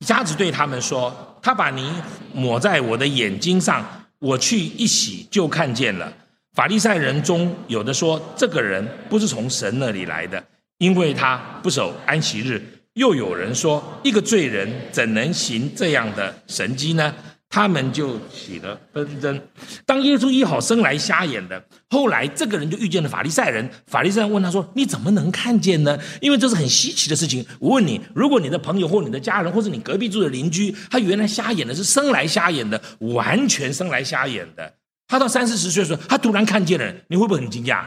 [0.01, 1.95] 瞎子对他们说：“他把泥
[2.35, 6.13] 抹在我的眼睛上，我去一洗就看见了。”
[6.55, 10.43] 法利赛人中有的说：“这个人不是从神那里来的，
[10.79, 12.63] 因为他不守安息日。”
[12.95, 17.13] 又有人说，一个罪人怎能行这样的神迹呢？
[17.49, 19.41] 他们就起了纷争。
[19.85, 23.69] 当耶稣医好生来瞎眼的，后来这个人就遇见了法利赛人。
[23.89, 25.99] 法利赛人问他说：“你怎么能看见呢？
[26.21, 27.45] 因为这是很稀奇的事情。
[27.59, 34.73] 我问你，如果你的朋友或你的家人，或是你隔壁住的邻居，他原来瞎眼的是生来瞎眼的，完全生来瞎眼的，
[35.07, 37.87] 他到三四十岁的时候，他突然看见了，你会不会很惊讶？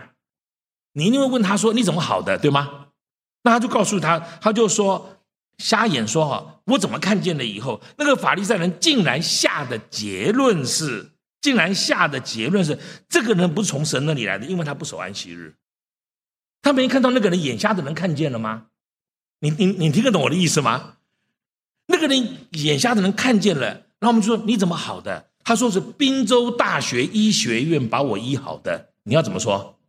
[0.93, 2.87] 你一定会问他说：你怎么好的，对吗？”
[3.43, 5.23] 那他就告诉他，他就说
[5.59, 12.77] 瞎眼说哈，我怎么看见了以后，那个法利赛人竟然下的结论是，竟然下的结论是，
[13.07, 15.55] 这个人不是从神那里来的，因为他不守安息日。
[16.61, 18.67] 他没看到那个人眼瞎的人看见了吗？
[19.39, 20.95] 你你你听得懂我的意思吗？
[21.85, 23.67] 那个人眼瞎的人看见了，
[23.99, 25.29] 然后我们就说你怎么好的？
[25.47, 29.79] 他说是滨州大学医学院把我医好的，你要怎么说？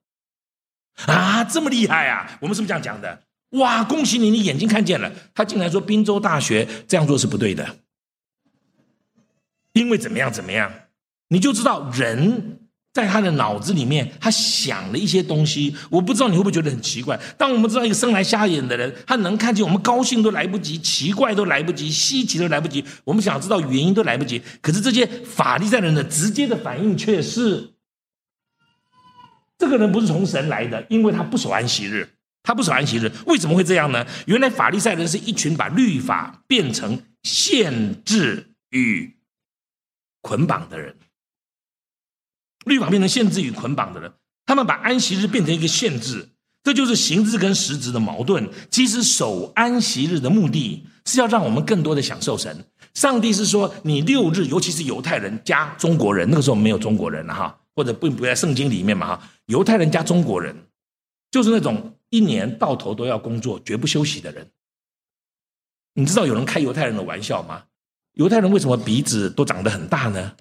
[1.06, 2.38] 啊，这么厉害啊！
[2.40, 3.24] 我们是不是这样讲的？
[3.50, 5.12] 哇，恭喜你，你眼睛看见了。
[5.34, 7.78] 他竟然说滨州大学这样做是不对的，
[9.72, 10.72] 因为怎么样怎么样，
[11.26, 15.76] 你就知道人在他的脑子里面，他想了一些东西。
[15.90, 17.18] 我不知道你会不会觉得很奇怪。
[17.36, 24.42] 当我们知道一个生来瞎眼的人，他能看见，我们高兴都来不及，奇怪都来不及，稀奇都来不及，我们想知道原因都来不及。
[24.60, 27.74] 可是这些法利赛人的直接的反应却是。
[29.58, 32.08] 这个人不是从神来的，因为他不守安息日，
[32.44, 34.06] 他不守安息日，为什么会这样呢？
[34.26, 39.16] 原来法利赛人是一群把律法变成限制与
[40.22, 40.94] 捆绑的人，
[42.68, 44.12] 律法变成限制与捆绑的人，
[44.46, 46.28] 他们把安息日变成一个限制，
[46.62, 48.48] 这就是形制跟实质的矛盾。
[48.70, 52.64] 其实守安息日的目的是要让我们更多的享受神。
[52.94, 57.58] 上帝是说，你六日，尤其是犹太人加中国人，那个时候没有中国人了哈。
[57.74, 60.52] 或者并不在圣经里面嘛哈，犹太人加中国人，
[61.30, 64.50] 就是那种一年到头都要工作、绝不休息的人。
[65.94, 67.62] 你知道有人开犹太人的玩笑吗？
[68.14, 70.34] 犹太人为什么鼻子都长得很大呢？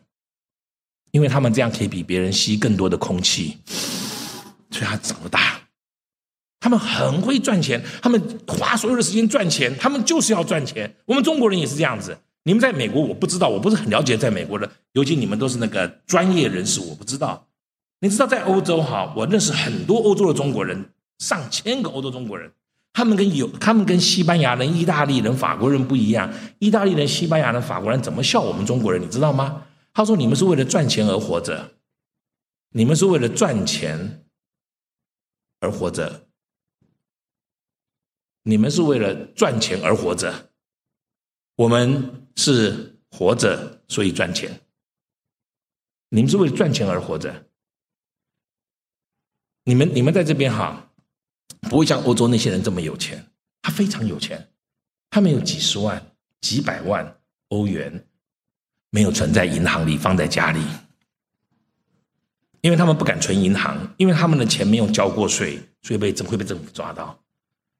[1.11, 3.57] 因为他们这样可以比别人吸更多的空气，
[4.69, 5.61] 所以他长得大。
[6.59, 10.95] 他们很会赚钱，他们花所有的时间赚钱，他们就是要赚钱。
[11.05, 12.17] 我们中国人也是这样子。
[12.43, 17.45] 你们在美国，我不知道，我不是很了解在美国的，尤其你们都是那个专业人士，我不知道。
[17.99, 20.89] 你知道在欧洲哈，我认识很多欧洲的中国人，
[21.19, 22.51] 上千个欧洲中国人，
[22.93, 26.31] 他们跟有他们跟西班牙人、意大利人、法国人不一样。
[26.59, 29.01] 意大利人、西班牙人、法国人怎么笑我们中国人？
[29.01, 29.61] 你知道吗？
[29.97, 31.71] 他说：“你们是为了赚钱而活着，
[32.69, 34.27] 你们是为了赚钱
[35.59, 36.29] 而活着，
[38.43, 40.51] 你们是为了赚钱而活着。”
[41.57, 44.61] 我们是活着，所以赚钱。
[46.09, 47.49] 你们是为了赚钱而活着。
[49.63, 50.93] 你们你们在这边哈，
[51.61, 53.31] 不会像欧洲那些人这么有钱。
[53.63, 54.53] 他非常有钱，
[55.09, 58.07] 他们有几十万、几百万欧元，
[58.89, 60.59] 没有存在银行里，放在家里，
[62.61, 67.19] 因为他们不敢存银行，因为他们的钱没有交过税，所以被政会被政府抓到。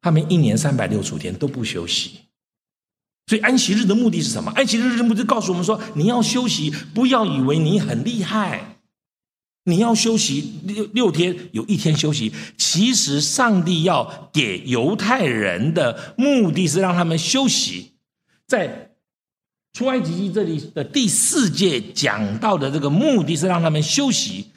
[0.02, 2.20] 他们一年三百六十五天都不休息。
[3.26, 4.52] 所以安息日的目的是什么？
[4.56, 8.76] 安息日的目的告诉我们说：你要休息，不要以为你很厉害。
[9.66, 12.32] 你要休息六六天，有一天休息。
[12.58, 17.96] 其实上帝要给犹太人的目的是让他们休息。
[18.48, 18.87] 在
[19.78, 24.48] 出埃及记这里的第四届讲到的这个目的是让他们休息。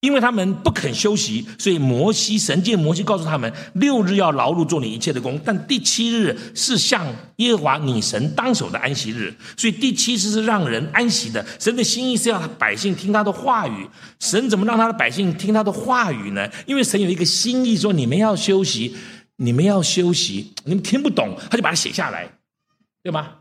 [0.00, 7.04] 因为他们不肯休息，所以摩西神借摩西告诉他们：六日要劳碌做你一切的工，但第七日是向
[7.38, 9.34] 耶和华你神当守的安息日。
[9.56, 11.44] 所以第七日是让人安息的。
[11.58, 13.84] 神的心意是要百姓听他的话语。
[14.20, 16.48] 神怎么让他的百姓听他的话语呢？
[16.66, 18.94] 因为神有一个心意，说你们要休息，
[19.38, 22.30] 你们要休息，你们听不懂，他就把它写下来，
[23.02, 23.37] 对吗？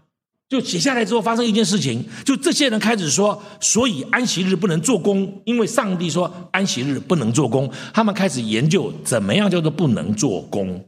[0.49, 7.69] 就写下来之后，发生一件事情，就这些人开始说，所以安息日不能做工，因为上帝说安息日不能做工。
[7.93, 10.88] 他们开始研究怎么样叫做不能做工。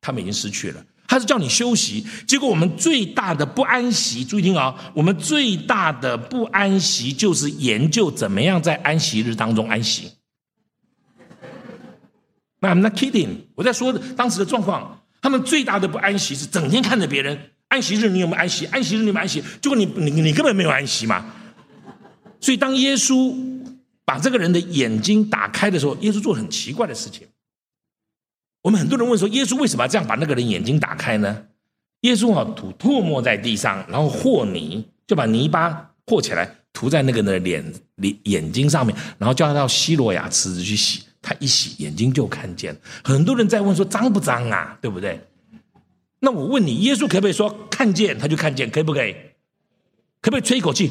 [0.00, 2.06] 他们已经失去了，他是叫你休息。
[2.26, 10.12] 结果我们最大的不安息，注意听啊，我们最大的不安息就是研究怎么样在安息日当中安息。
[12.60, 17.50] I'm not kidding，我在说当时的状况，他们最大的不安息是整天看着别人。
[17.76, 18.64] 安息日你有没有安息？
[18.66, 19.42] 安息日你有没有安息？
[19.60, 21.26] 结果你你你根本没有安息嘛！
[22.40, 23.36] 所以当耶稣
[24.02, 27.28] 把这个人的眼睛打开的时候，耶稣做很奇怪的事情。
[28.62, 31.44] 我们很多人问说，耶稣为什么要这样把那个人眼睛打开呢？
[32.00, 41.02] 耶稣啊，吐唾沫在地上，然后和泥，就把泥巴和起来涂在那个人的脸脸眼睛上面，然后叫他到希罗亚池子去洗。
[41.20, 42.74] 他一洗眼睛就看见。
[43.04, 44.78] 很多人在问说，脏不脏啊？
[44.80, 45.20] 对不对？
[46.20, 49.14] 那我问你，耶稣可不可以说看见他就看见，可以不可以？
[50.22, 50.90] 可不可以吹一口气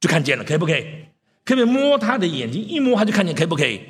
[0.00, 0.82] 就看见了，可以不可以？
[1.44, 3.80] 可不可以摸他的眼睛，一摸他就看见，可以不可以？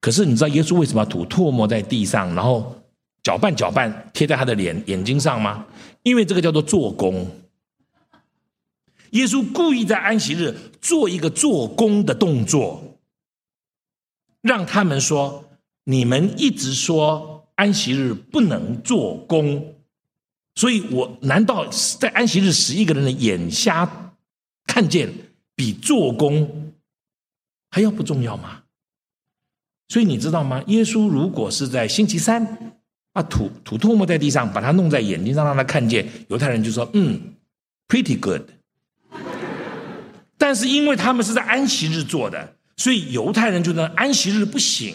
[0.00, 2.82] 可是你知道耶稣为什么要吐唾沫在地上，然后
[3.22, 5.66] 搅拌搅拌贴在他的脸眼睛上吗？
[6.02, 7.30] 因为这个叫做做工。
[9.10, 12.98] 耶稣故意在安息日做一个做工的动作，
[14.40, 15.44] 让他们说：
[15.84, 17.37] 你们一直说。
[17.58, 19.74] 安息日不能做工，
[20.54, 24.14] 所以我难道在安息日使一个人的眼瞎
[24.64, 25.12] 看见，
[25.56, 26.72] 比做工
[27.68, 28.62] 还要不重要吗？
[29.88, 30.62] 所以你知道吗？
[30.68, 32.72] 耶稣如果是在星期三
[33.12, 37.34] 啊吐吐唾沫在地上，把它弄在眼睛上让他看见，犹太人就说：“嗯
[37.88, 38.42] ，pretty good。”
[40.38, 44.94] 但是因为他们是在安息日做的，所以犹太人觉得安息日不行。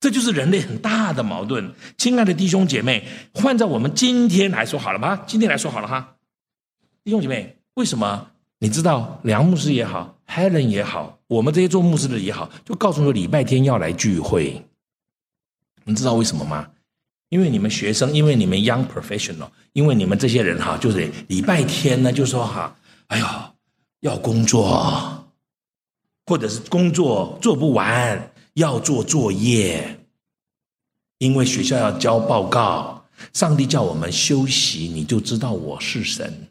[0.00, 1.72] 这就是人类很大的矛盾。
[1.96, 5.22] 亲爱的弟兄姐妹，换在我们今天来说好了吗？
[5.26, 6.16] 今天来说好了哈，
[7.04, 8.30] 弟兄姐妹，为什么？
[8.60, 14.64] 你知道梁牧师也好，Helen 也好，我们这些做牧师的也好，就告诉说礼拜天要来聚会。
[15.84, 16.68] 你知道为什么吗？
[17.28, 22.76] 因为你们学生，因为你们 young professional，因为你们这些人哈，就是礼拜天呢，就说哈，
[23.08, 23.26] 哎呦，
[24.00, 25.28] 要工作，
[26.26, 30.00] 或者是工作做不完，要做作业，
[31.18, 36.48] 因为学校要交报告，上帝叫我们休息，你就知道我是神。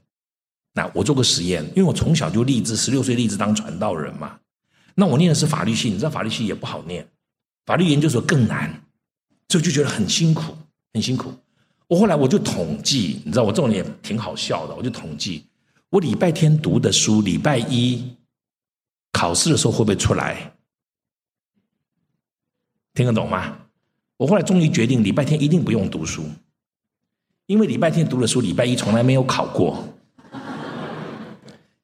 [0.74, 4.40] 那我做个实验，因为我从小就立志，十六岁立志当传道人嘛。
[4.96, 7.06] 那我念的是法律系，你知道法律系也不好念，
[7.66, 8.82] 法律研究所更难，
[9.50, 10.56] 所以就觉得很辛苦，
[10.94, 11.34] 很辛苦。
[11.90, 15.46] 我后来我就统计，你知道我这种也挺好笑的，我就统计
[15.90, 18.16] 我礼拜天读的书，礼拜一
[19.12, 20.54] 考试的时候会不会出来？
[22.98, 23.56] 听得懂吗？
[24.18, 26.24] 我后来终于决定，礼拜天一定不用读书，
[27.46, 29.88] 因为礼拜天读的书，礼拜一从来没有考过。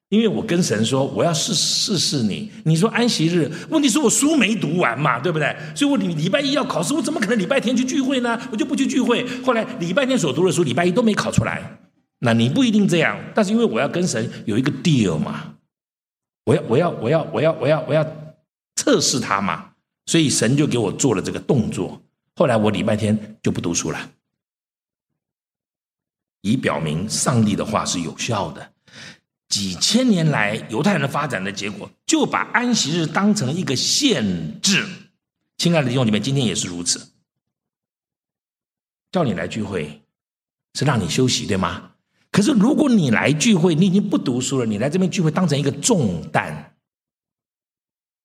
[0.09, 2.51] 因为我跟神说，我要试试试你。
[2.66, 5.55] 你说安息日，问题是我书没读完嘛，对不对？
[5.76, 8.39] 所以我礼礼拜一要考试，我怎么可能礼拜天去聚会呢？
[8.51, 9.24] 我就不去聚会。
[9.43, 11.78] 后来礼拜天所读的书，礼拜一都没考出来。
[12.22, 15.53] 那你不一定这样，但是因为我要跟神有一个 deal 嘛，
[16.45, 18.03] 我要我要我要我要我要我要
[18.76, 19.72] 测试他嘛，
[20.06, 22.01] 所以神就给我做了这个动作。
[22.36, 24.12] 后来我礼拜天就不读书了，
[26.41, 28.74] 以表明上帝的话是有效的。
[29.49, 34.88] 几千年来，犹太人的发展的结果，就把安息日当成一个限制。
[35.58, 37.12] 亲爱的弟兄姊妹，今天也是如此。
[39.12, 40.01] 叫你来聚会，
[40.74, 41.91] 是让你休息，对吗？
[42.32, 46.76] 可是如果你来聚会，你已经不读书了，你来这边聚会当成一个重担，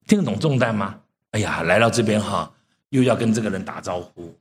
[0.07, 1.03] 听得懂重担吗？
[1.31, 2.53] 哎呀，来到这边哈，
[2.91, 4.35] 又要跟这个人打招呼，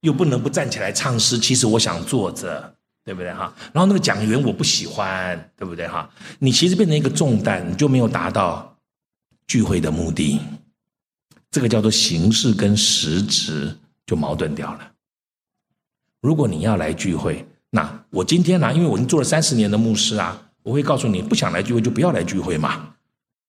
[0.00, 1.38] 又不能不站起来唱诗。
[1.38, 2.74] 其实我想坐着。
[3.06, 3.52] 对不对哈？
[3.70, 6.08] 然后那个讲员我不喜欢，对不对哈？
[6.38, 8.78] 你其实变成一个重担，你就没有达到
[9.46, 10.40] 聚会的目的。
[11.50, 13.76] 这个叫做形式跟实质
[14.06, 14.90] 就矛盾掉了。
[16.22, 18.72] 如果你要来聚会，那我今天呢？
[18.72, 22.93] 因为我已经做了三十年的牧师啊，我会告诉你，不想来聚会就不要来聚会嘛。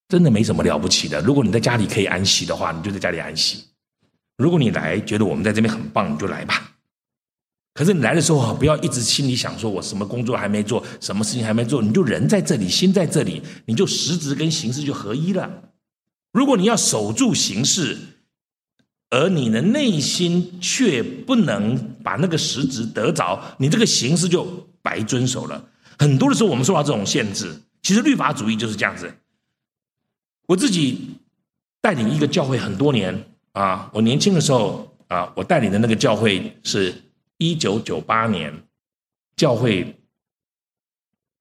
[0.08, 1.20] 真的没什么了不起的。
[1.20, 3.64] 如果你在家里可以安息的话，你就在家里安息。
[4.36, 6.72] 如果你来觉得我们在这边很棒，你就来吧。
[7.74, 15.50] 可是你来的时候，不要一直心里想说，我什么工作还没做，什么事情还没做，你就人在这里，心在这里，你就实质跟形式就合一了。
[16.32, 17.98] 如果你要守住形式，
[19.10, 25.68] 而你的内心却不能把那个实质得着，你这个形式就白遵守了。
[25.98, 29.12] 很多的时候，我们受到这种限制，其实律法主义就是这样子。
[30.46, 31.18] 我自己
[31.80, 37.02] 带领一个教会很多年啊，我年轻的时候啊，我带领的那个教会是。
[37.38, 38.50] 一九九八年，
[39.36, 39.94] 教会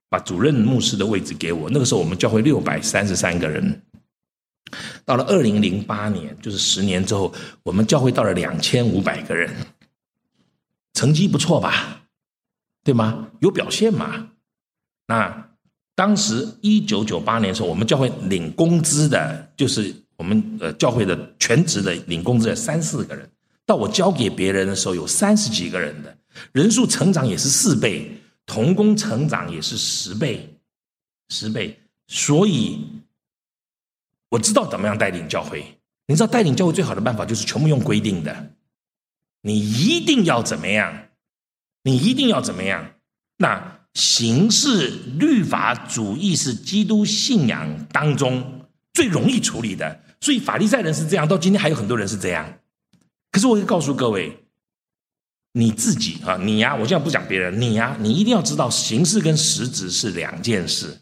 [0.09, 1.69] 把主任牧师的位置给我。
[1.69, 3.81] 那个时候，我们教会六百三十三个人。
[5.05, 7.33] 到了二零零八年，就是十年之后，
[7.63, 9.55] 我们教会到了两千五百个人，
[10.95, 12.01] 成绩不错吧？
[12.83, 13.29] 对吗？
[13.39, 14.31] 有表现嘛？
[15.07, 15.44] 那
[15.95, 23.27] 当时一九九八年的时候，我们教会领工资的，就是我们呃教会的全职的领工资的三四个人。
[23.65, 26.15] 到我交给别人的时候，有三十几个人的
[26.51, 28.11] 人数成长也是四倍，
[28.45, 30.47] 童工成长也是十倍，
[31.29, 31.79] 十倍。
[32.07, 32.79] 所以
[34.29, 35.65] 我知道怎么样带领教会。
[36.07, 38.51] 你知道带领教会最好的办法就是全部用规定的，
[39.41, 41.07] 你一定要怎么样？
[41.81, 42.91] 你一定要怎么样？
[43.37, 48.61] 那形式律法主义是基督信仰当中
[48.93, 52.59] 最容易处理的，所以法利赛人是这样，到今天还有很多人是这样。
[53.31, 54.37] 可是我会告诉各位，
[55.53, 60.99] 你自己啊，你呀，我现在不讲别人，你呀，你一定要知道，形式跟实质是两件事。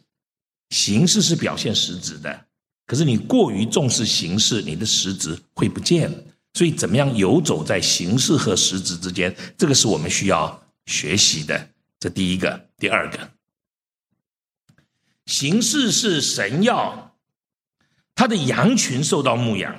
[0.70, 2.46] 形式是表现实质的，
[2.88, 6.12] 可是你过于重视形式，你的实质会不见。
[6.56, 11.70] 所以，怎么样游走在形式和实质之间，这个是我们需要学习的。
[12.04, 13.32] 这第一个，第二个，
[15.26, 17.16] 形式是神要
[18.14, 19.74] 他的羊群受到牧养。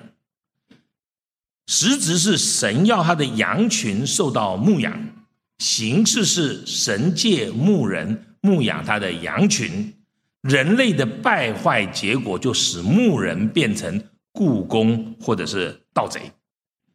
[1.66, 5.26] 实质是神要他的羊群受到牧养，
[5.58, 9.94] 形式是神借牧人牧养他的羊群。
[10.40, 14.02] 人类的败坏结果就使牧人变成
[14.32, 16.32] 雇工或者是盗贼。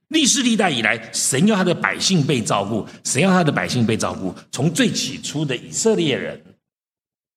[0.10, 4.34] 历世历代以来，神要他的百姓被照顾，神要他的百姓被照顾。
[4.52, 6.44] 从最起初的以色列人，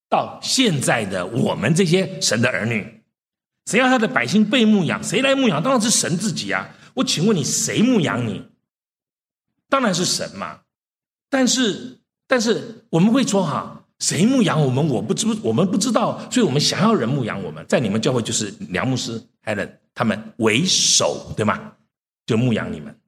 [0.08, 3.02] 到现在的我们这些神的儿女。
[3.66, 5.04] 谁要他的百姓被牧养？
[5.04, 5.62] 谁来牧养？
[5.62, 6.74] 当然是神自己啊！
[6.94, 8.42] 我请问你，谁牧养你？
[9.68, 10.60] 当然是神嘛。
[11.30, 14.86] 但是，但是我们会说哈，谁牧养我们？
[14.88, 17.64] 我不知，我们不知道，所以我们想要人牧养我们。
[17.68, 21.72] 在你们教会就是梁牧师、Helen 他们为首，对吗？
[22.32, 22.98] 就牧养你们。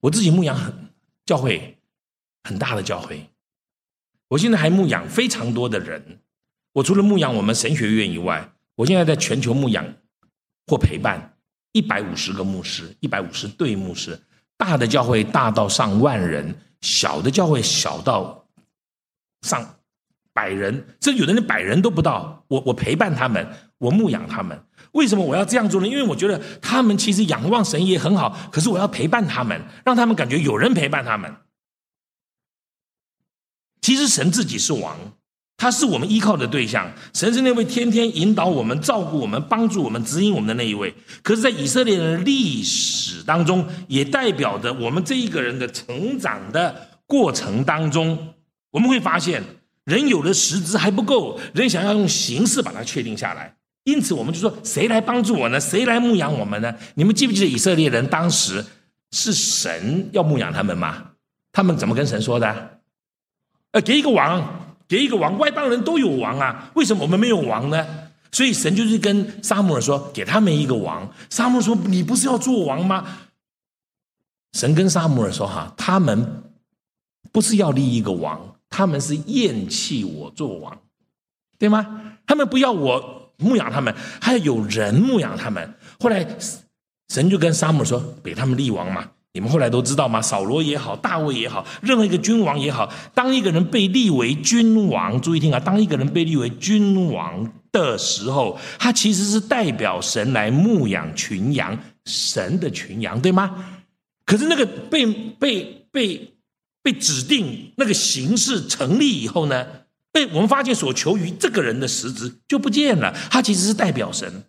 [0.00, 0.90] 我自己牧养很
[1.24, 1.78] 教会
[2.44, 3.30] 很大的教会，
[4.28, 6.20] 我现在还牧养非常多的人。
[6.74, 9.94] 我除了牧养我们神学院以外，我现在在全球牧养
[10.66, 11.38] 或陪伴
[11.72, 14.20] 一百五十个牧师，一百五十对牧师。
[14.58, 18.46] 大的教会大到上万人，小的教会小到
[19.40, 19.77] 上
[20.38, 22.44] 百人，甚至有的人百人都不到。
[22.46, 23.44] 我我陪伴他们，
[23.78, 24.56] 我牧养他们。
[24.92, 25.88] 为什么我要这样做呢？
[25.88, 31.34] 因为我觉得他们其实仰望神也很好，可是我要陪伴他们，让他们感觉有人陪伴他们。
[33.80, 34.96] 其实神自己是王。
[35.60, 40.94] 他是我们依靠的对象，神是那位天天引导我们、照顾我们、帮助我们、指引我们的那一位。
[41.20, 48.34] 可是，在以色列人的历史当中，也代表着我们这一个人的成长的过程当中，
[48.70, 49.42] 我们会发现，
[49.88, 53.56] 人有的实质还不够，人想要用形式把它确定下来。
[53.84, 55.58] 因此，我们就说，谁来帮助我呢？
[55.58, 56.74] 谁来牧养我们呢？
[56.94, 58.62] 你们记不记得以色列人当时
[59.12, 61.12] 是神要牧养他们吗？
[61.50, 62.80] 他们怎么跟神说的？
[63.72, 64.66] 呃，给一个王。
[64.86, 67.86] 给一个王，外邦人都有王啊，为什么我们没有王呢？
[68.32, 71.10] 所以神就是跟撒母耳说，给他们一个王。
[71.28, 73.06] 撒母耳说：“你不是要做王吗？”
[74.52, 76.42] 神跟沙姆尔说：“哈，他们
[77.32, 80.78] 不是要立一个王，他们是厌弃我做王，
[81.58, 82.14] 对吗？
[82.26, 85.74] 他们不要我牧养他们，还要有人牧养他们。
[85.98, 86.26] 后来
[87.08, 90.20] 神就跟撒母耳说：‘给他们立王嘛。’你们后来都知道吗？
[90.20, 103.82] 扫罗也好，大卫也好，任何一个君王也好，当一个人被立为君王，注意听啊，当一个人被立为君王的时候，他其实是代表神来牧养群羊，神的群羊，对吗？
[104.24, 106.34] 可是那个被被被
[106.88, 109.66] 被指定那个形式成立以后呢，
[110.10, 114.44] 被我们发现所求于这个人的实质就不见了，他其实是代表神，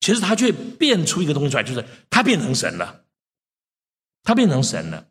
[0.00, 3.04] 其实他却变出一个东西出来，就是他变成神了。
[4.24, 5.06] 他变成神了，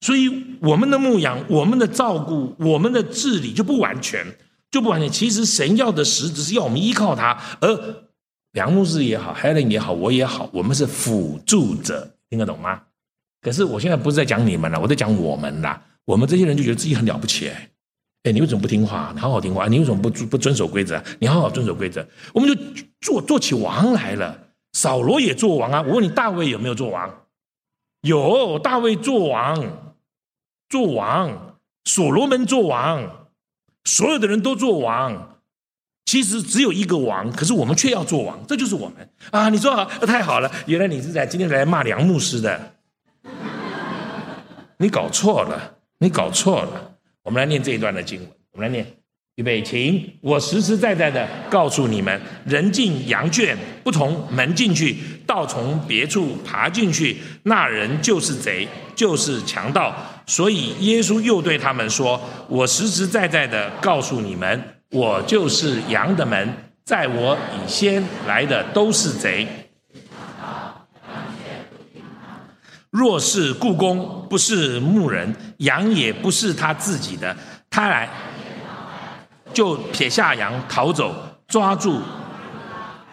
[0.00, 4.36] 所以我们的牧养、我们的照顾、我们的治理就不完全，
[4.68, 5.08] 就不完全。
[5.08, 8.08] 其实神要的实质是要我们依靠他，而
[8.50, 12.82] 梁牧师也好，Helen 也好，我也好，我们是辅助者，听得懂吗？
[13.46, 15.80] 可是我现在不是在讲你们了，我在讲我们啦。
[16.04, 17.70] 我们这些人就觉得自己很了不起，哎，
[18.24, 19.12] 哎，你为什么不听话？
[19.14, 21.00] 你好好听话，你为什么不不遵守规则？
[21.20, 22.60] 你好好遵守规则，我们就
[23.00, 24.36] 做做起王来了。
[24.72, 27.08] 扫罗也做王啊，我问你，大卫有没有做王？
[28.00, 29.94] 有大卫做王，
[30.68, 33.28] 做王，所罗门做王，
[33.84, 35.38] 所有的人都做王。
[36.04, 39.48] 其实只有一个王，可是我们却要做王，这就是我们啊！
[39.50, 42.75] 你说好，太好了，原来你是在今天来骂梁牧师的，
[44.78, 46.92] 你搞错了，你搞错了。
[47.22, 48.86] 我们来念这一段的经文，我们来念。
[49.36, 53.54] 预备，请我实实在在的告诉你们：人进羊圈
[53.84, 54.96] 不从门进去，
[55.26, 59.94] 倒从别处爬进去，那人就是贼，就是强盗。
[60.26, 62.18] 所以耶稣又对他们说
[62.48, 66.50] ：“我实实在在的告诉你们，我就是羊的门，
[66.84, 69.46] 在我以先来的都是贼。
[72.96, 77.36] 若是故宫不是牧人，羊也不是他自己的，
[77.68, 78.08] 他来。”
[79.52, 81.14] 就撇下羊逃走，
[81.46, 82.00] 抓住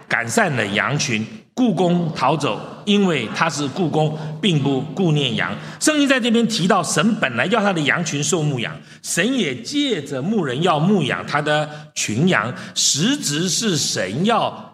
[0.08, 1.26] 赶散了羊群。
[1.56, 5.56] 故宫逃走，因为他是故宫，并不顾念羊。
[5.80, 14.73] 圣经在这边提到，神本来要他的羊群受牧养，神也借着牧人要牧养他的群羊，实质是神要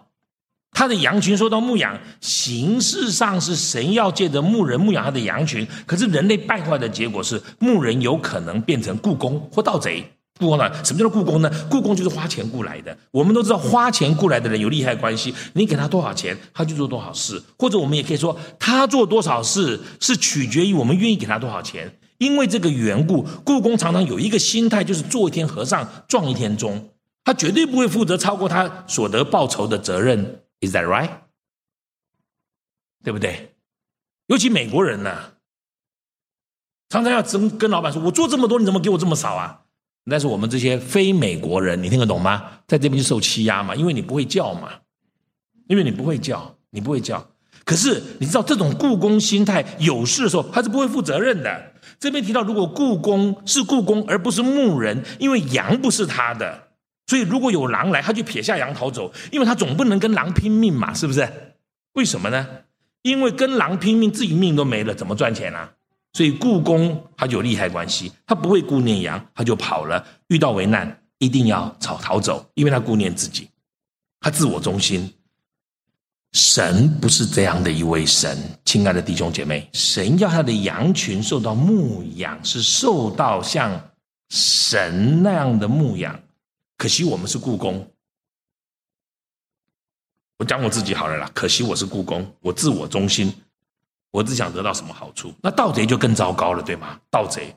[0.80, 5.68] 他的羊群受到牧养，形式上是神要借着牧人牧养他的羊群。
[5.84, 10.02] 可是人类败坏的结果是，牧人有可能变成故宫或盗贼。
[10.38, 10.72] 故宫呢？
[10.82, 11.50] 什么叫做故宫呢？
[11.68, 12.96] 故宫就是花钱雇来的。
[13.10, 15.34] 我们都知道，花钱雇来的人有利害关系。
[15.52, 17.38] 你给他多少钱，他就做多少事。
[17.58, 21.92] 或者我们也可以说，他做多少事是取决于我们愿意给他多少钱。
[22.16, 26.88] 因为这个缘故，故宫常常有一个心态，就是做一天和尚撞一天钟。
[27.22, 30.40] 他绝对不会负责超过他所得报酬的责任。
[30.60, 31.10] Is that right？
[33.02, 33.54] 对不对？
[34.26, 35.32] 尤其美国人呢，
[36.88, 39.62] 常常要跟跟老板说：“我做这么多，你怎么给我这么少啊？”
[40.10, 42.60] 但是我们这些非美国人，你听得懂吗？
[42.66, 44.80] 在这边就受欺压嘛，因为你不会叫嘛，
[45.68, 47.30] 因为你不会叫，你不会叫。
[47.64, 51.74] 可是你知道这种故宫心态，有事的时候他是不会负责任的。
[51.98, 56.69] 这边提到，如果故宫是故宫而不是牧人，因为羊不是他的，
[57.10, 61.28] 所以如果有狼来，他就撇下羊逃走，因为他总不能跟狼拼命嘛，是不是？
[61.94, 62.46] 为什么呢？
[63.02, 65.72] 因为跟狼拼命，自己命都没了，怎么赚钱啊？
[66.12, 70.06] 所以故宫他就有利害关系，他不会顾念羊，他就跑了。
[70.28, 73.48] 遇到危难，一定要逃逃走，因为他顾念自己，
[74.20, 75.12] 他自我中心。
[76.32, 83.90] 神不是这样的一位神，亲爱的弟兄姐妹，神要他的羊群受到牧养，是受到像
[84.28, 86.16] 神那样的牧养。
[86.80, 87.86] 可惜我们是故宫，
[90.38, 91.30] 我讲我自己好了啦。
[91.34, 93.30] 可惜我是故宫，我自我中心，
[94.10, 95.34] 我只想得到什么好处。
[95.42, 96.98] 那盗贼就更糟糕了，对吗？
[97.10, 97.54] 盗贼，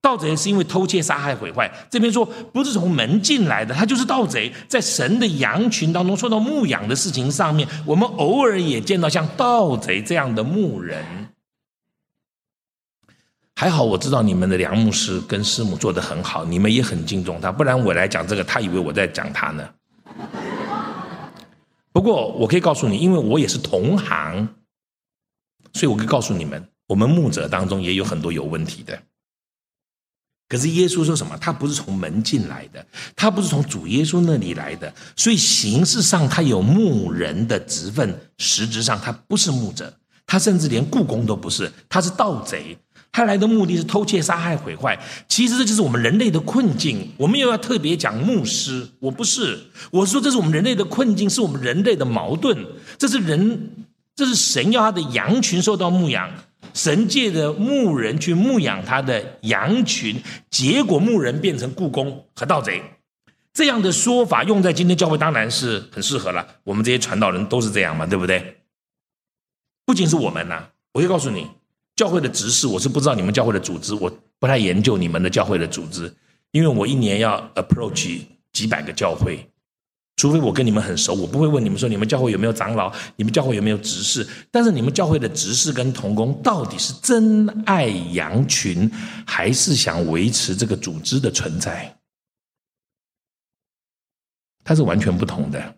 [0.00, 1.70] 盗贼是因为偷窃、杀害、毁坏。
[1.90, 11.28] 这边说不是从门进来的，他就是盗贼，在神的羊群当中受到牧养的事情上面，我们偶尔也见到像盗贼这样的牧人。
[13.58, 19.66] 还好我知道你们的梁牧师跟师母做的很好，你们也很敬重他，不然我来讲这个，他以为我在讲他呢。
[21.90, 24.46] 不过我可以告诉你，因为我也是同行，
[25.72, 29.00] 所以我可以告诉你们，我们牧者当中也有很多有问题的。
[30.50, 31.34] 可是耶稣说什么？
[31.38, 32.86] 他不是从门进来的，
[33.16, 39.90] 他不是从主耶稣那里来的，所以形式上他有牧人的职分，实质上他不是牧者，
[40.26, 42.76] 他甚至连故宫都不是，他是盗贼。
[43.16, 44.94] 他来的目的是偷窃、杀害、毁坏。
[45.26, 47.10] 其实这就是我们人类的困境。
[47.16, 49.58] 我们又要特别讲牧师，我不是，
[49.90, 52.54] 我是说这是我们人类的困境，是我们人类的矛盾。
[52.98, 53.70] 这是人，
[54.14, 56.30] 这是神要他的羊群受到牧养，
[56.74, 62.82] 神界的牧人去牧养他的羊群，结果牧人变成故宫和盗贼。
[63.54, 66.46] 这样的说法用在今天教会当然是很适合了。
[66.64, 68.58] 我们这些传道人都是这样嘛，对不对？
[69.86, 71.46] 不仅是我们呐，我会告诉你。
[71.96, 76.14] 教会的执事，我是不知道你们教会的组织，我不太研究你们的教会的组织，
[76.50, 78.20] 因为我一年要 approach
[78.52, 79.50] 几百个教会，
[80.16, 88.90] 除非我跟你们很熟，我不会问你们说你们教会有没有长老，你们教会有没有执事，但是你们教会的执事跟同工到底是真爱羊群，
[89.26, 91.96] 还是想维持这个组织的存在？
[94.62, 95.76] 它是完全不同的。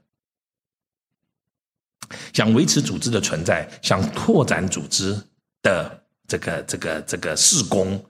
[2.33, 5.17] 想维持组织的存在，想拓展组织
[5.63, 6.03] 的。
[6.29, 8.05] 这个这个这个事工，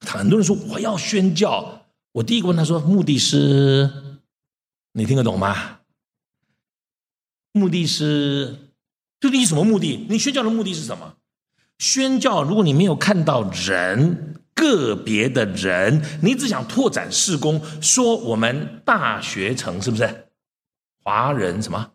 [0.00, 1.84] 很多人说我要宣教。
[2.12, 4.18] 我第一个问他说：“目的是，
[4.94, 5.80] 你听得懂吗？
[7.52, 8.72] 目的是，
[9.20, 10.06] 就你什么目的？
[10.08, 11.16] 你宣教的目的是什么？
[11.78, 20.28] 宣教，如果你没有看到人个别的人，你只想拓展事工，说我们大学城是不是
[21.04, 21.92] 华人什么？”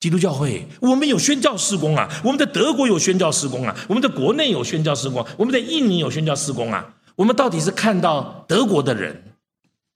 [0.00, 2.08] 基督教会，我们有宣教施工啊！
[2.24, 3.76] 我们在德国有宣教施工啊！
[3.86, 6.96] 我们在国内有宣教施工，我们在印尼有宣教施工啊！
[7.16, 9.34] 我们到底是看到德国的人、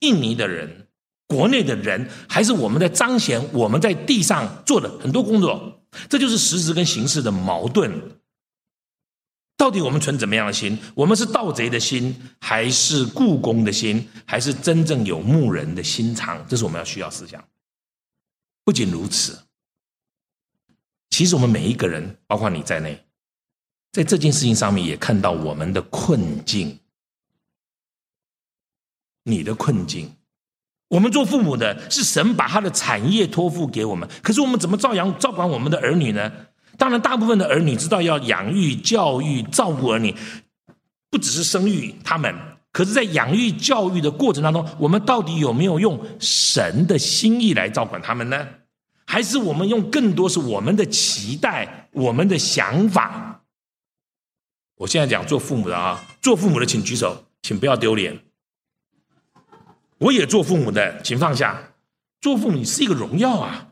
[0.00, 0.88] 印尼的人、
[1.26, 5.80] 国内的人，还是我们在彰显我们在地上做的很多工作？
[6.11, 7.90] 这就是实质跟形式的矛盾。
[9.57, 10.78] 到底我们存怎么样的心？
[10.94, 16.44] 我们是盗贼的心，还是故宫的心，还是真正有牧人的心肠？
[16.46, 17.42] 这是我们要需要思想。
[18.66, 19.38] 不仅如此。
[21.16, 22.98] 其实我们每一个人，包括你在内，
[23.92, 26.80] 在这件事情上面也看到我们的困境。
[29.22, 30.10] 你的困境，
[30.88, 36.32] 我们做父母的，是神把他的产业托付给我们，可是我们怎么照养、照管我们的儿女呢？
[36.76, 40.12] 当然，大部分的儿女知道要养育、教育、照顾儿女，
[41.12, 42.34] 不只是生育他们，
[42.72, 48.48] 可是，在养育、教育的过程当中，我们到底有没有用神的心意来照管他们呢？
[49.14, 53.44] 还是我们用更多是我们的期待，我们的想法。
[54.78, 58.18] 我现在讲做父母的啊，做父母的请举手，请不要丢脸。
[59.98, 61.74] 我也做父母的，请放下。
[62.20, 63.68] 做父母是一个荣耀啊！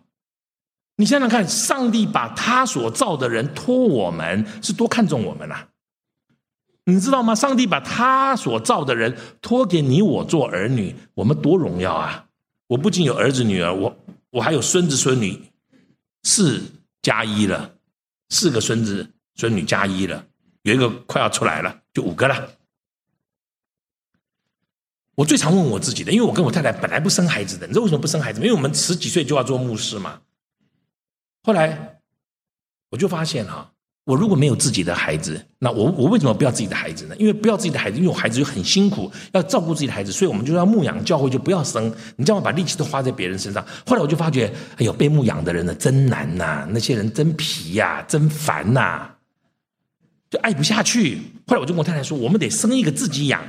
[0.98, 5.66] 你想想看，上帝把他所造的人托我们，是多看重我们呐？
[6.84, 7.34] 你知道吗？
[7.34, 12.26] 上帝把他所造的人托给你我做儿女，我们多荣耀啊！
[12.68, 13.96] 我不仅有儿子女儿，我。
[14.32, 15.52] 我还有孙子孙女，
[16.22, 16.62] 四
[17.02, 17.76] 加一了，
[18.30, 20.26] 四个孙子孙女加一了，
[20.62, 22.56] 有一个快要出来了，就五个了。
[25.14, 28.40] 我最常问我自己的，因为我跟我太太本来不生孩子的，你知道为什么不生孩子？
[28.40, 30.22] 因为我们十几岁就要做牧师嘛。
[31.42, 32.00] 后来
[32.88, 33.71] 我就发现哈。
[34.04, 37.14] 我如果没有自己的孩子，那我我为什么不要自己的孩子呢？
[37.18, 41.92] 因为不要自己的孩子，因为我孩子就很辛苦，要照顾自己的孩子，所以我们就要牧养教会，就不要生。
[42.16, 43.64] 你这样把力气都花在别人身上。
[43.86, 49.08] 后来我就发觉，哎呦，被牧养的人呢真难呐，那些人真皮呀，真烦呐，
[50.28, 51.18] 就爱不下去。
[51.46, 53.40] 后来我就跟我太太说，我们得生一个自己养。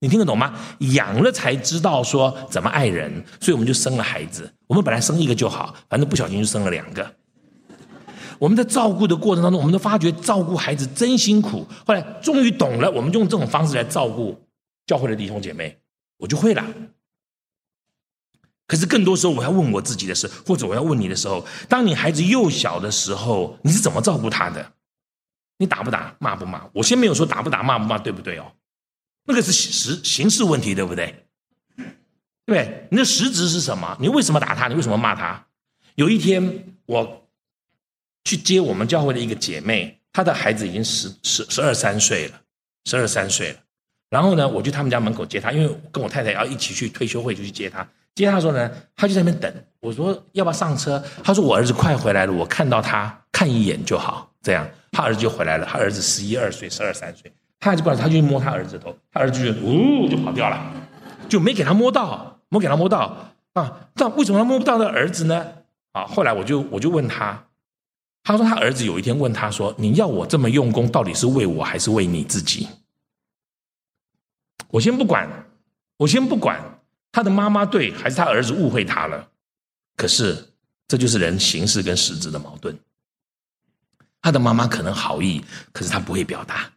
[0.00, 0.58] 你听得懂吗？
[0.94, 4.50] 养了才知道说怎么爱人，所以我们就生了孩子。
[4.66, 7.14] 我们本来生一个就好，反正不小心就生了两个。
[8.40, 11.66] 我们在照顾的过程当中，我们都发觉照顾孩子真辛苦。
[11.86, 14.34] 后来终于懂了，我们就用这种方式来照顾
[14.86, 15.78] 教会的弟兄姐妹，
[16.16, 16.64] 我就会了。
[18.66, 24.72] 可是更多时候，我要问我自己的是，或者我要问你的时候，当你孩子幼小的时候，你是怎么照顾他的？
[25.58, 26.66] 你打不打，骂不骂？
[26.72, 28.52] 我先没有说打不打，骂不骂，对不对哦？
[29.26, 31.26] 那个是实形式问题，对不对？
[32.46, 33.98] 对，你的实质是什么？
[34.00, 34.66] 你为什么打他？
[34.68, 35.46] 你为什么骂他？
[35.96, 37.19] 有一天我。
[38.24, 42.40] 去接我们教会的一个姐妹，她的孩子已经十十十二三岁了，
[42.84, 43.56] 十二三岁了。
[44.10, 47.86] 然后呢，我去他们家门口接她，因为跟我太太要一起去退休会，就去接她。
[48.14, 49.64] 接她的时候呢，她就在那边等。
[49.80, 51.02] 我说要不要上车？
[51.22, 54.30] 她说我儿子快回来了，我看到他看一眼就好。
[54.42, 55.66] 这样，他儿子就回来了。
[55.66, 57.32] 他儿子十一二岁，十二三岁。
[57.60, 60.72] 他就过来，他就摸他儿子头，他儿子就呜就跑掉了，
[61.28, 63.16] 就没给他摸到，没给他摸到
[63.52, 63.88] 啊。
[63.94, 65.46] 那为什么他摸不到的儿子呢？
[65.92, 67.44] 啊，后来我就我就问他。
[68.22, 72.68] 他说：“他儿子有一天问他说：‘你要我这么用功，到底是为我还是为你自己？’
[74.68, 75.26] 我先不管，
[75.96, 79.30] 我先不管他的妈妈对还是他儿子误会他了。
[79.96, 80.52] 可是
[80.86, 82.78] 这就是人形式跟实质的矛盾。
[84.20, 85.42] 他的妈妈可能好意，
[85.72, 86.70] 可是他不会表达。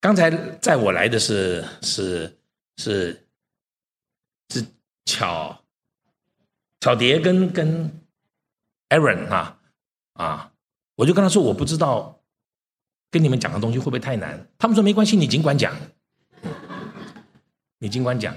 [0.00, 2.36] 刚才在我来的是是
[2.78, 3.28] 是
[4.52, 4.66] 是
[5.04, 5.62] 巧
[6.80, 7.90] 巧蝶跟跟
[8.88, 9.56] Aaron 啊。”
[10.20, 10.52] 啊！
[10.96, 12.20] 我就跟他说，我不知道
[13.10, 14.46] 跟你们讲的东西会不会太难。
[14.58, 15.74] 他们说没关系，你尽管讲，
[17.80, 18.36] 你尽管讲。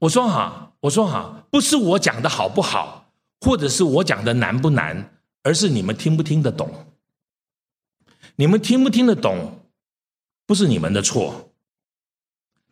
[0.00, 6.86] 我说哈，我说哈，不是我讲的好不好，或者是我讲的难不难，而是你们听不听得懂。
[8.34, 9.60] 你们听不听得懂，
[10.46, 11.52] 不是你们的错，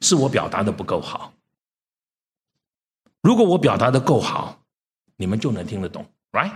[0.01, 1.32] 是我表达的不够好。
[3.22, 4.64] 如果我表达的够好，
[5.16, 6.53] 你们就能听得懂，right？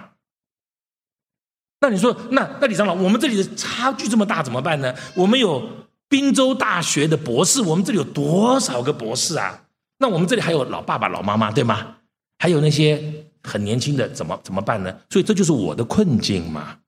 [1.80, 4.94] 那你说，那那李长老，我们这里的差距这么大，怎么办呢？
[5.14, 5.62] 我们有
[6.08, 9.64] 滨州大学的博士，我们这里有多少个博士啊？
[9.98, 11.96] 那我们这里还有老爸爸、老妈妈，对吗？
[12.38, 15.00] 还有那些很年轻的，怎么怎么办呢？
[15.10, 16.78] 所以这就是我的困境嘛。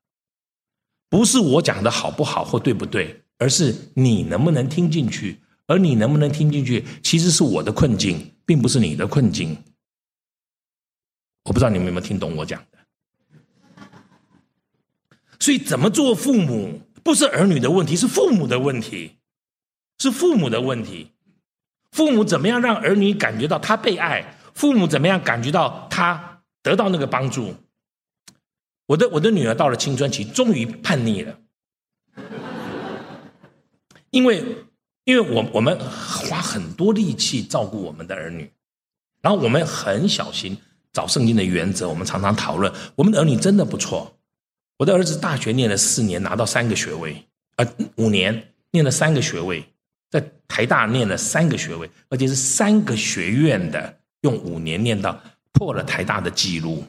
[1.11, 5.41] 不是我讲的好不好或对不对，而是你能不能听进去。
[5.71, 9.55] 而你能不能听进去，其实是我的困境，并不是你的困境。
[11.45, 12.59] 我不知道你们有没有听懂我讲。
[15.41, 19.19] 所以，怎么做父母不是儿女的问题，是父母的问题，
[19.99, 21.13] 是父母的问题。
[21.93, 24.37] 父母怎么样让儿女感觉到他被爱？
[24.53, 27.55] 父母怎么样感觉到他得到那个帮助？
[28.87, 31.39] 我的我的女儿到了青春期，终于叛逆了，
[34.11, 34.45] 因为
[35.05, 38.51] 因为我我们花很多力气照顾我们的儿女，
[39.23, 40.59] 然后我们很小心
[40.93, 44.18] 找圣经的原则，我们常常讨论，我们的儿女真的不错。
[44.79, 47.23] 我的儿子大学念了四年，拿到三个学位，
[47.57, 47.67] 呃，
[47.97, 49.63] 五年念了三个学位，
[50.09, 55.21] 在台大念了三个学位，而且是三个学院的，用五年念到
[55.53, 56.85] 破了台大的记录。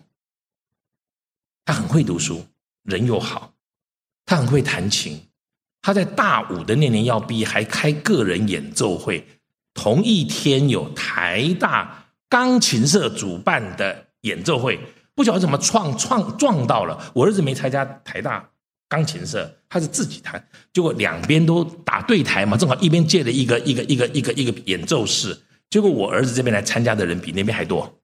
[1.65, 2.45] 他很会读书，
[2.83, 3.53] 人又好，
[4.25, 5.19] 他很会弹琴。
[5.81, 9.25] 他在大五的那年要毕业，还开个人演奏会。
[9.73, 14.79] 同一天有台大钢琴社主办的演奏会。
[15.19, 18.49] 不晓得怎么撞撞撞到了，我儿子没参加台大
[18.87, 20.41] 钢琴社，他是自己弹，
[20.71, 25.37] 结果两边都打对台嘛，正好一边借了一个一个一个一个一个演奏室，
[25.69, 27.99] 结果我儿子这边来参加的人比那边还多。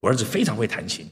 [0.00, 1.10] 我儿子非常会弹琴，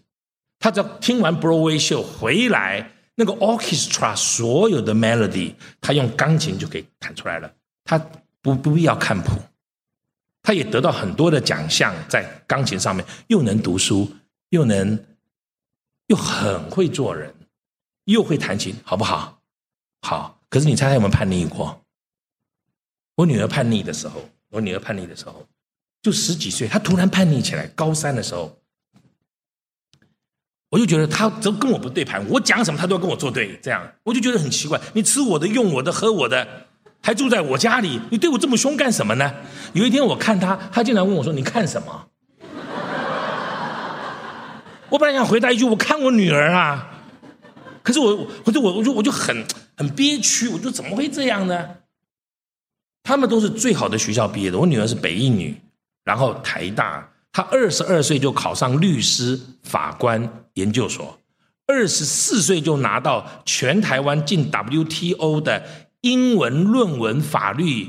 [0.60, 7.98] 他只要听完 Broadway 秀回来，那个 orchestra 所有的 melody，他用钢琴就可以弹出来了，他
[8.40, 9.32] 不不必要看谱，
[10.40, 14.08] 他也得到很多的奖项在钢琴上面，又能读书。
[14.54, 14.96] 又能
[16.06, 17.34] 又很会做人，
[18.04, 19.42] 又会弹琴，好不好？
[20.02, 20.40] 好。
[20.48, 21.82] 可是你猜他有没有叛逆过？
[23.16, 25.44] 我女儿叛逆的时候，我女儿叛逆的时候，
[26.00, 27.66] 就十几岁，她突然叛逆起来。
[27.74, 28.56] 高三的时候，
[30.68, 34.80] 我就觉得她都跟我不对盘，我讲什么她都要跟我作对，这样我就觉得很奇怪。
[34.92, 36.68] 你吃我的，用我的，喝我的，
[37.02, 39.34] 还住在我家里，你对我这么凶干什么呢？
[39.72, 42.10] 有一天我看她，她竟然问我说：“你看什么？”
[44.94, 47.02] 我本来想回答一句：“我看我女儿啊。”
[47.82, 49.44] 可是我，我就我我就我就很
[49.76, 50.48] 很憋屈。
[50.48, 51.68] 我就怎么会这样呢？
[53.02, 54.56] 他们都是最好的学校毕业的。
[54.56, 55.60] 我女儿是北一女，
[56.04, 61.18] 然后台大，她二十二岁就考上律师、法官研究所，
[61.66, 65.66] 二十四岁就拿到全台湾进 WTO 的
[66.02, 67.88] 英文论文法律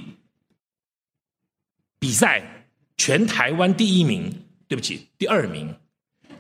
[2.00, 2.66] 比赛，
[2.98, 5.76] 全台湾第一名，对不起，第二名，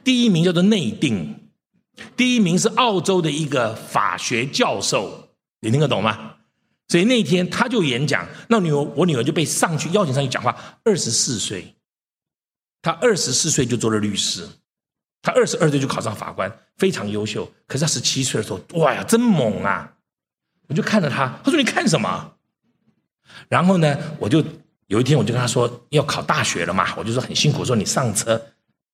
[0.05, 1.49] 第一名叫做内定，
[2.15, 5.29] 第一名是澳洲的一个法学教授，
[5.59, 6.35] 你听得懂吗？
[6.87, 10.55] 所以那天他就演讲，那女儿我女儿就被上去邀请上去讲话。
[10.83, 11.75] 二十四岁，
[12.83, 14.47] 他二十四岁就做了律师，
[15.23, 17.51] 他二十二岁就考上法官，非常优秀。
[17.65, 19.91] 可是他十七岁的时候，哇呀，真猛啊！
[20.67, 22.33] 我就看着他，他说：“你看什么？”
[23.49, 24.43] 然后呢，我就
[24.85, 28.39] 有一天我就跟他说要考大学了嘛，我就说很辛苦，说你上车，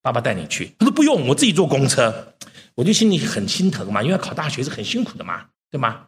[0.01, 0.73] 爸爸带你去。
[0.79, 2.33] 他说不用，我自己坐公车。
[2.73, 6.07] 我就心里很心疼嘛，因为考大学是很辛苦的嘛，对吗？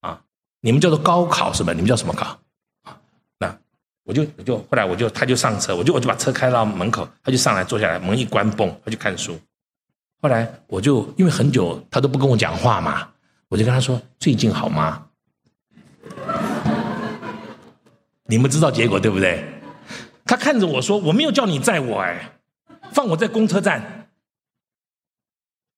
[0.00, 0.20] 啊
[0.60, 1.72] 你们叫做高考是吧？
[1.72, 2.36] 你们叫什么考？
[2.82, 2.98] 啊，
[3.38, 3.56] 那
[4.04, 9.38] 我就我就后来我就他就上车，我就我就把车开到门口，他就上来坐下来，门一关，嘣，他就看书。
[10.20, 13.08] 后来我就因为很久他都不跟我讲话嘛，
[13.48, 15.06] 我就跟他说最近好吗？
[18.24, 19.44] 你们知道结果对不对？
[20.26, 22.32] 他看着我说我没有叫你载我哎，
[22.92, 24.10] 放我在公车站，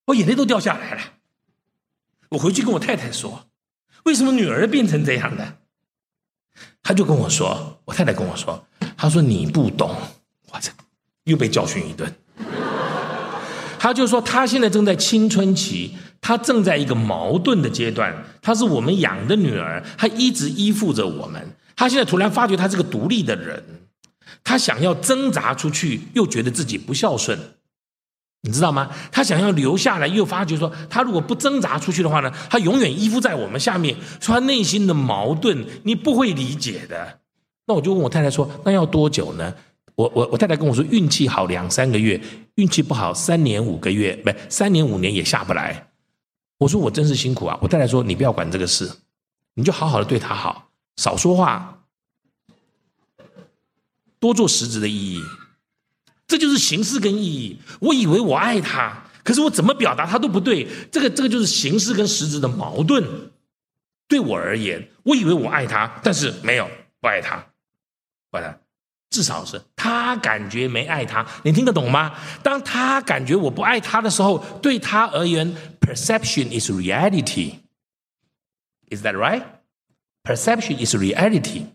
[0.05, 1.01] 我眼泪都掉下来了。
[2.29, 3.47] 我回去跟我太太说。
[4.05, 5.57] 为什么女儿变成这样的？
[6.81, 9.95] 他就跟我说，我太太跟我说，他说你不懂，
[10.51, 10.73] 我操，
[11.23, 12.13] 又被教训一顿。
[13.79, 18.25] 他就说他现在正在青春期，他正在一个矛盾的阶段。
[18.41, 21.55] 他是我们养的女儿，他一直依附着我们。
[21.75, 23.63] 他现在突然发觉他是个独立的人，
[24.43, 27.37] 他想要挣扎出去，又觉得自己不孝顺。
[28.45, 28.89] 你知道吗？
[29.09, 33.95] 他想要留下来，又发觉说，他如果不挣扎出去的话呢，他永远依附在我们下面。
[34.19, 37.19] 说他内心的矛盾，你不会理解的。
[37.65, 39.53] 那我就问我太太说，那要多久呢？
[39.95, 42.19] 我我我太太跟我说，运气好两三个月，
[42.55, 45.87] 运气不好三年五个月，不三年五年也下不来。
[46.57, 47.57] 我说我真是辛苦啊。
[47.61, 48.91] 我太太说，你不要管这个事，
[49.53, 50.67] 你就好好的对他好，
[50.97, 51.82] 少说话，
[54.23, 55.21] 多做实质的意义。
[56.25, 57.59] 这就是形式跟意义。
[57.81, 60.65] 我以为我爱他，可是我怎么表达他都不对。
[60.89, 63.03] 这个这个就是形式跟实质的矛盾。
[64.07, 66.69] 对我而言，我以为我爱他，但是没有
[67.01, 67.45] 不爱他，
[68.31, 68.57] 不爱他。
[69.09, 71.27] 至少是他感觉没爱他。
[71.43, 72.15] 你听得懂吗？
[72.41, 77.55] 当他感觉我不爱他的时候，对他而言，perception is reality。
[78.89, 79.43] Is that right?
[80.23, 81.65] Perception is reality.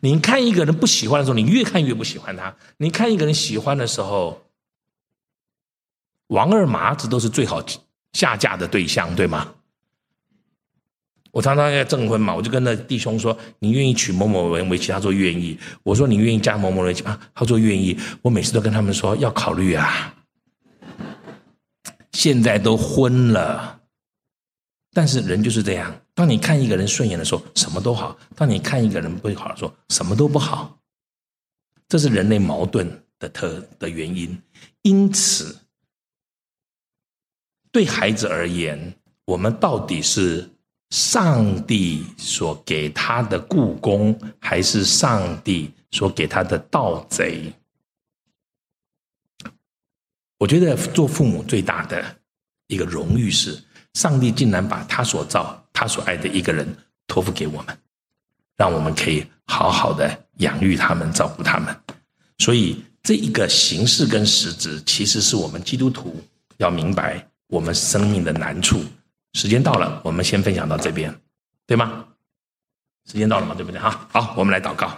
[0.00, 4.42] 你看一个人不喜欢的时候，你越看越不喜欢他；你看一个人喜欢的时候，
[6.28, 7.62] 王二麻子都是最好
[8.12, 9.54] 下嫁的对象，对吗？
[11.30, 20.14] 我常常要证婚嘛，我就跟那弟兄说：“你愿意娶某某人为妻？”他说：“愿意。”我说：“你愿意嫁某某人为妻吗？”他说：“愿意。”我每次都跟他们说：“要考虑啊。”
[22.12, 23.77] 现在都婚了，
[24.98, 25.96] 但是人就是这样。
[26.12, 30.76] 当你看一个人顺眼的时候，什么都好；当你看一个人不好的时候，什么都不好。
[31.86, 34.36] 这是人类矛盾的特的原因。
[34.82, 35.56] 因此，
[37.70, 38.92] 对孩子而言，
[39.24, 40.50] 我们到底是
[40.90, 47.52] 上帝所给他的故宫，还是上帝所给他的盗贼？
[50.38, 52.16] 我觉得做父母最大的
[52.66, 53.62] 一个荣誉是，
[53.94, 55.62] 上帝竟然把他所造。
[55.80, 56.66] 他所爱的一个人
[57.06, 57.78] 托付给我们，
[58.56, 61.72] 让我们可以好好的养育他们、照顾他们。
[62.38, 66.20] 所以，这一个形式跟实质，其实是我们基督徒
[66.56, 68.82] 要明白我们生命的难处。
[69.34, 71.14] 时间到了，我们先分享到这边，
[71.64, 72.04] 对吗？
[73.08, 73.80] 时间到了嘛，对不对？
[73.80, 74.90] 哈，好，我们来祷告。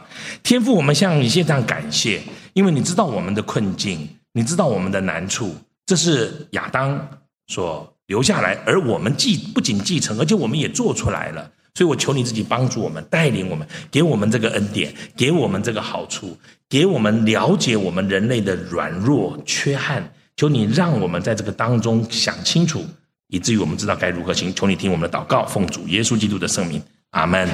[0.43, 2.23] 天父，我们向你献上感谢，
[2.55, 5.55] 因为你知道我们的困境，你知道我们的难处。
[5.85, 7.07] 这是亚当
[7.49, 7.95] 所。
[8.11, 11.49] 留下来，而我们继不仅继承，而且我们也做出来了。
[11.75, 16.37] 所以我求你自己帮助我们，带领我们，给我们这个恩典，给我们这个好处，
[16.69, 20.13] 给我们了解我们人类的软弱缺憾。
[20.37, 22.85] 求你让我们在这个当中想清楚，
[23.29, 24.53] 以至于我们知道该如何行。
[24.53, 27.49] 求你听我们的祷告，奉主耶稣基督的圣名，阿门。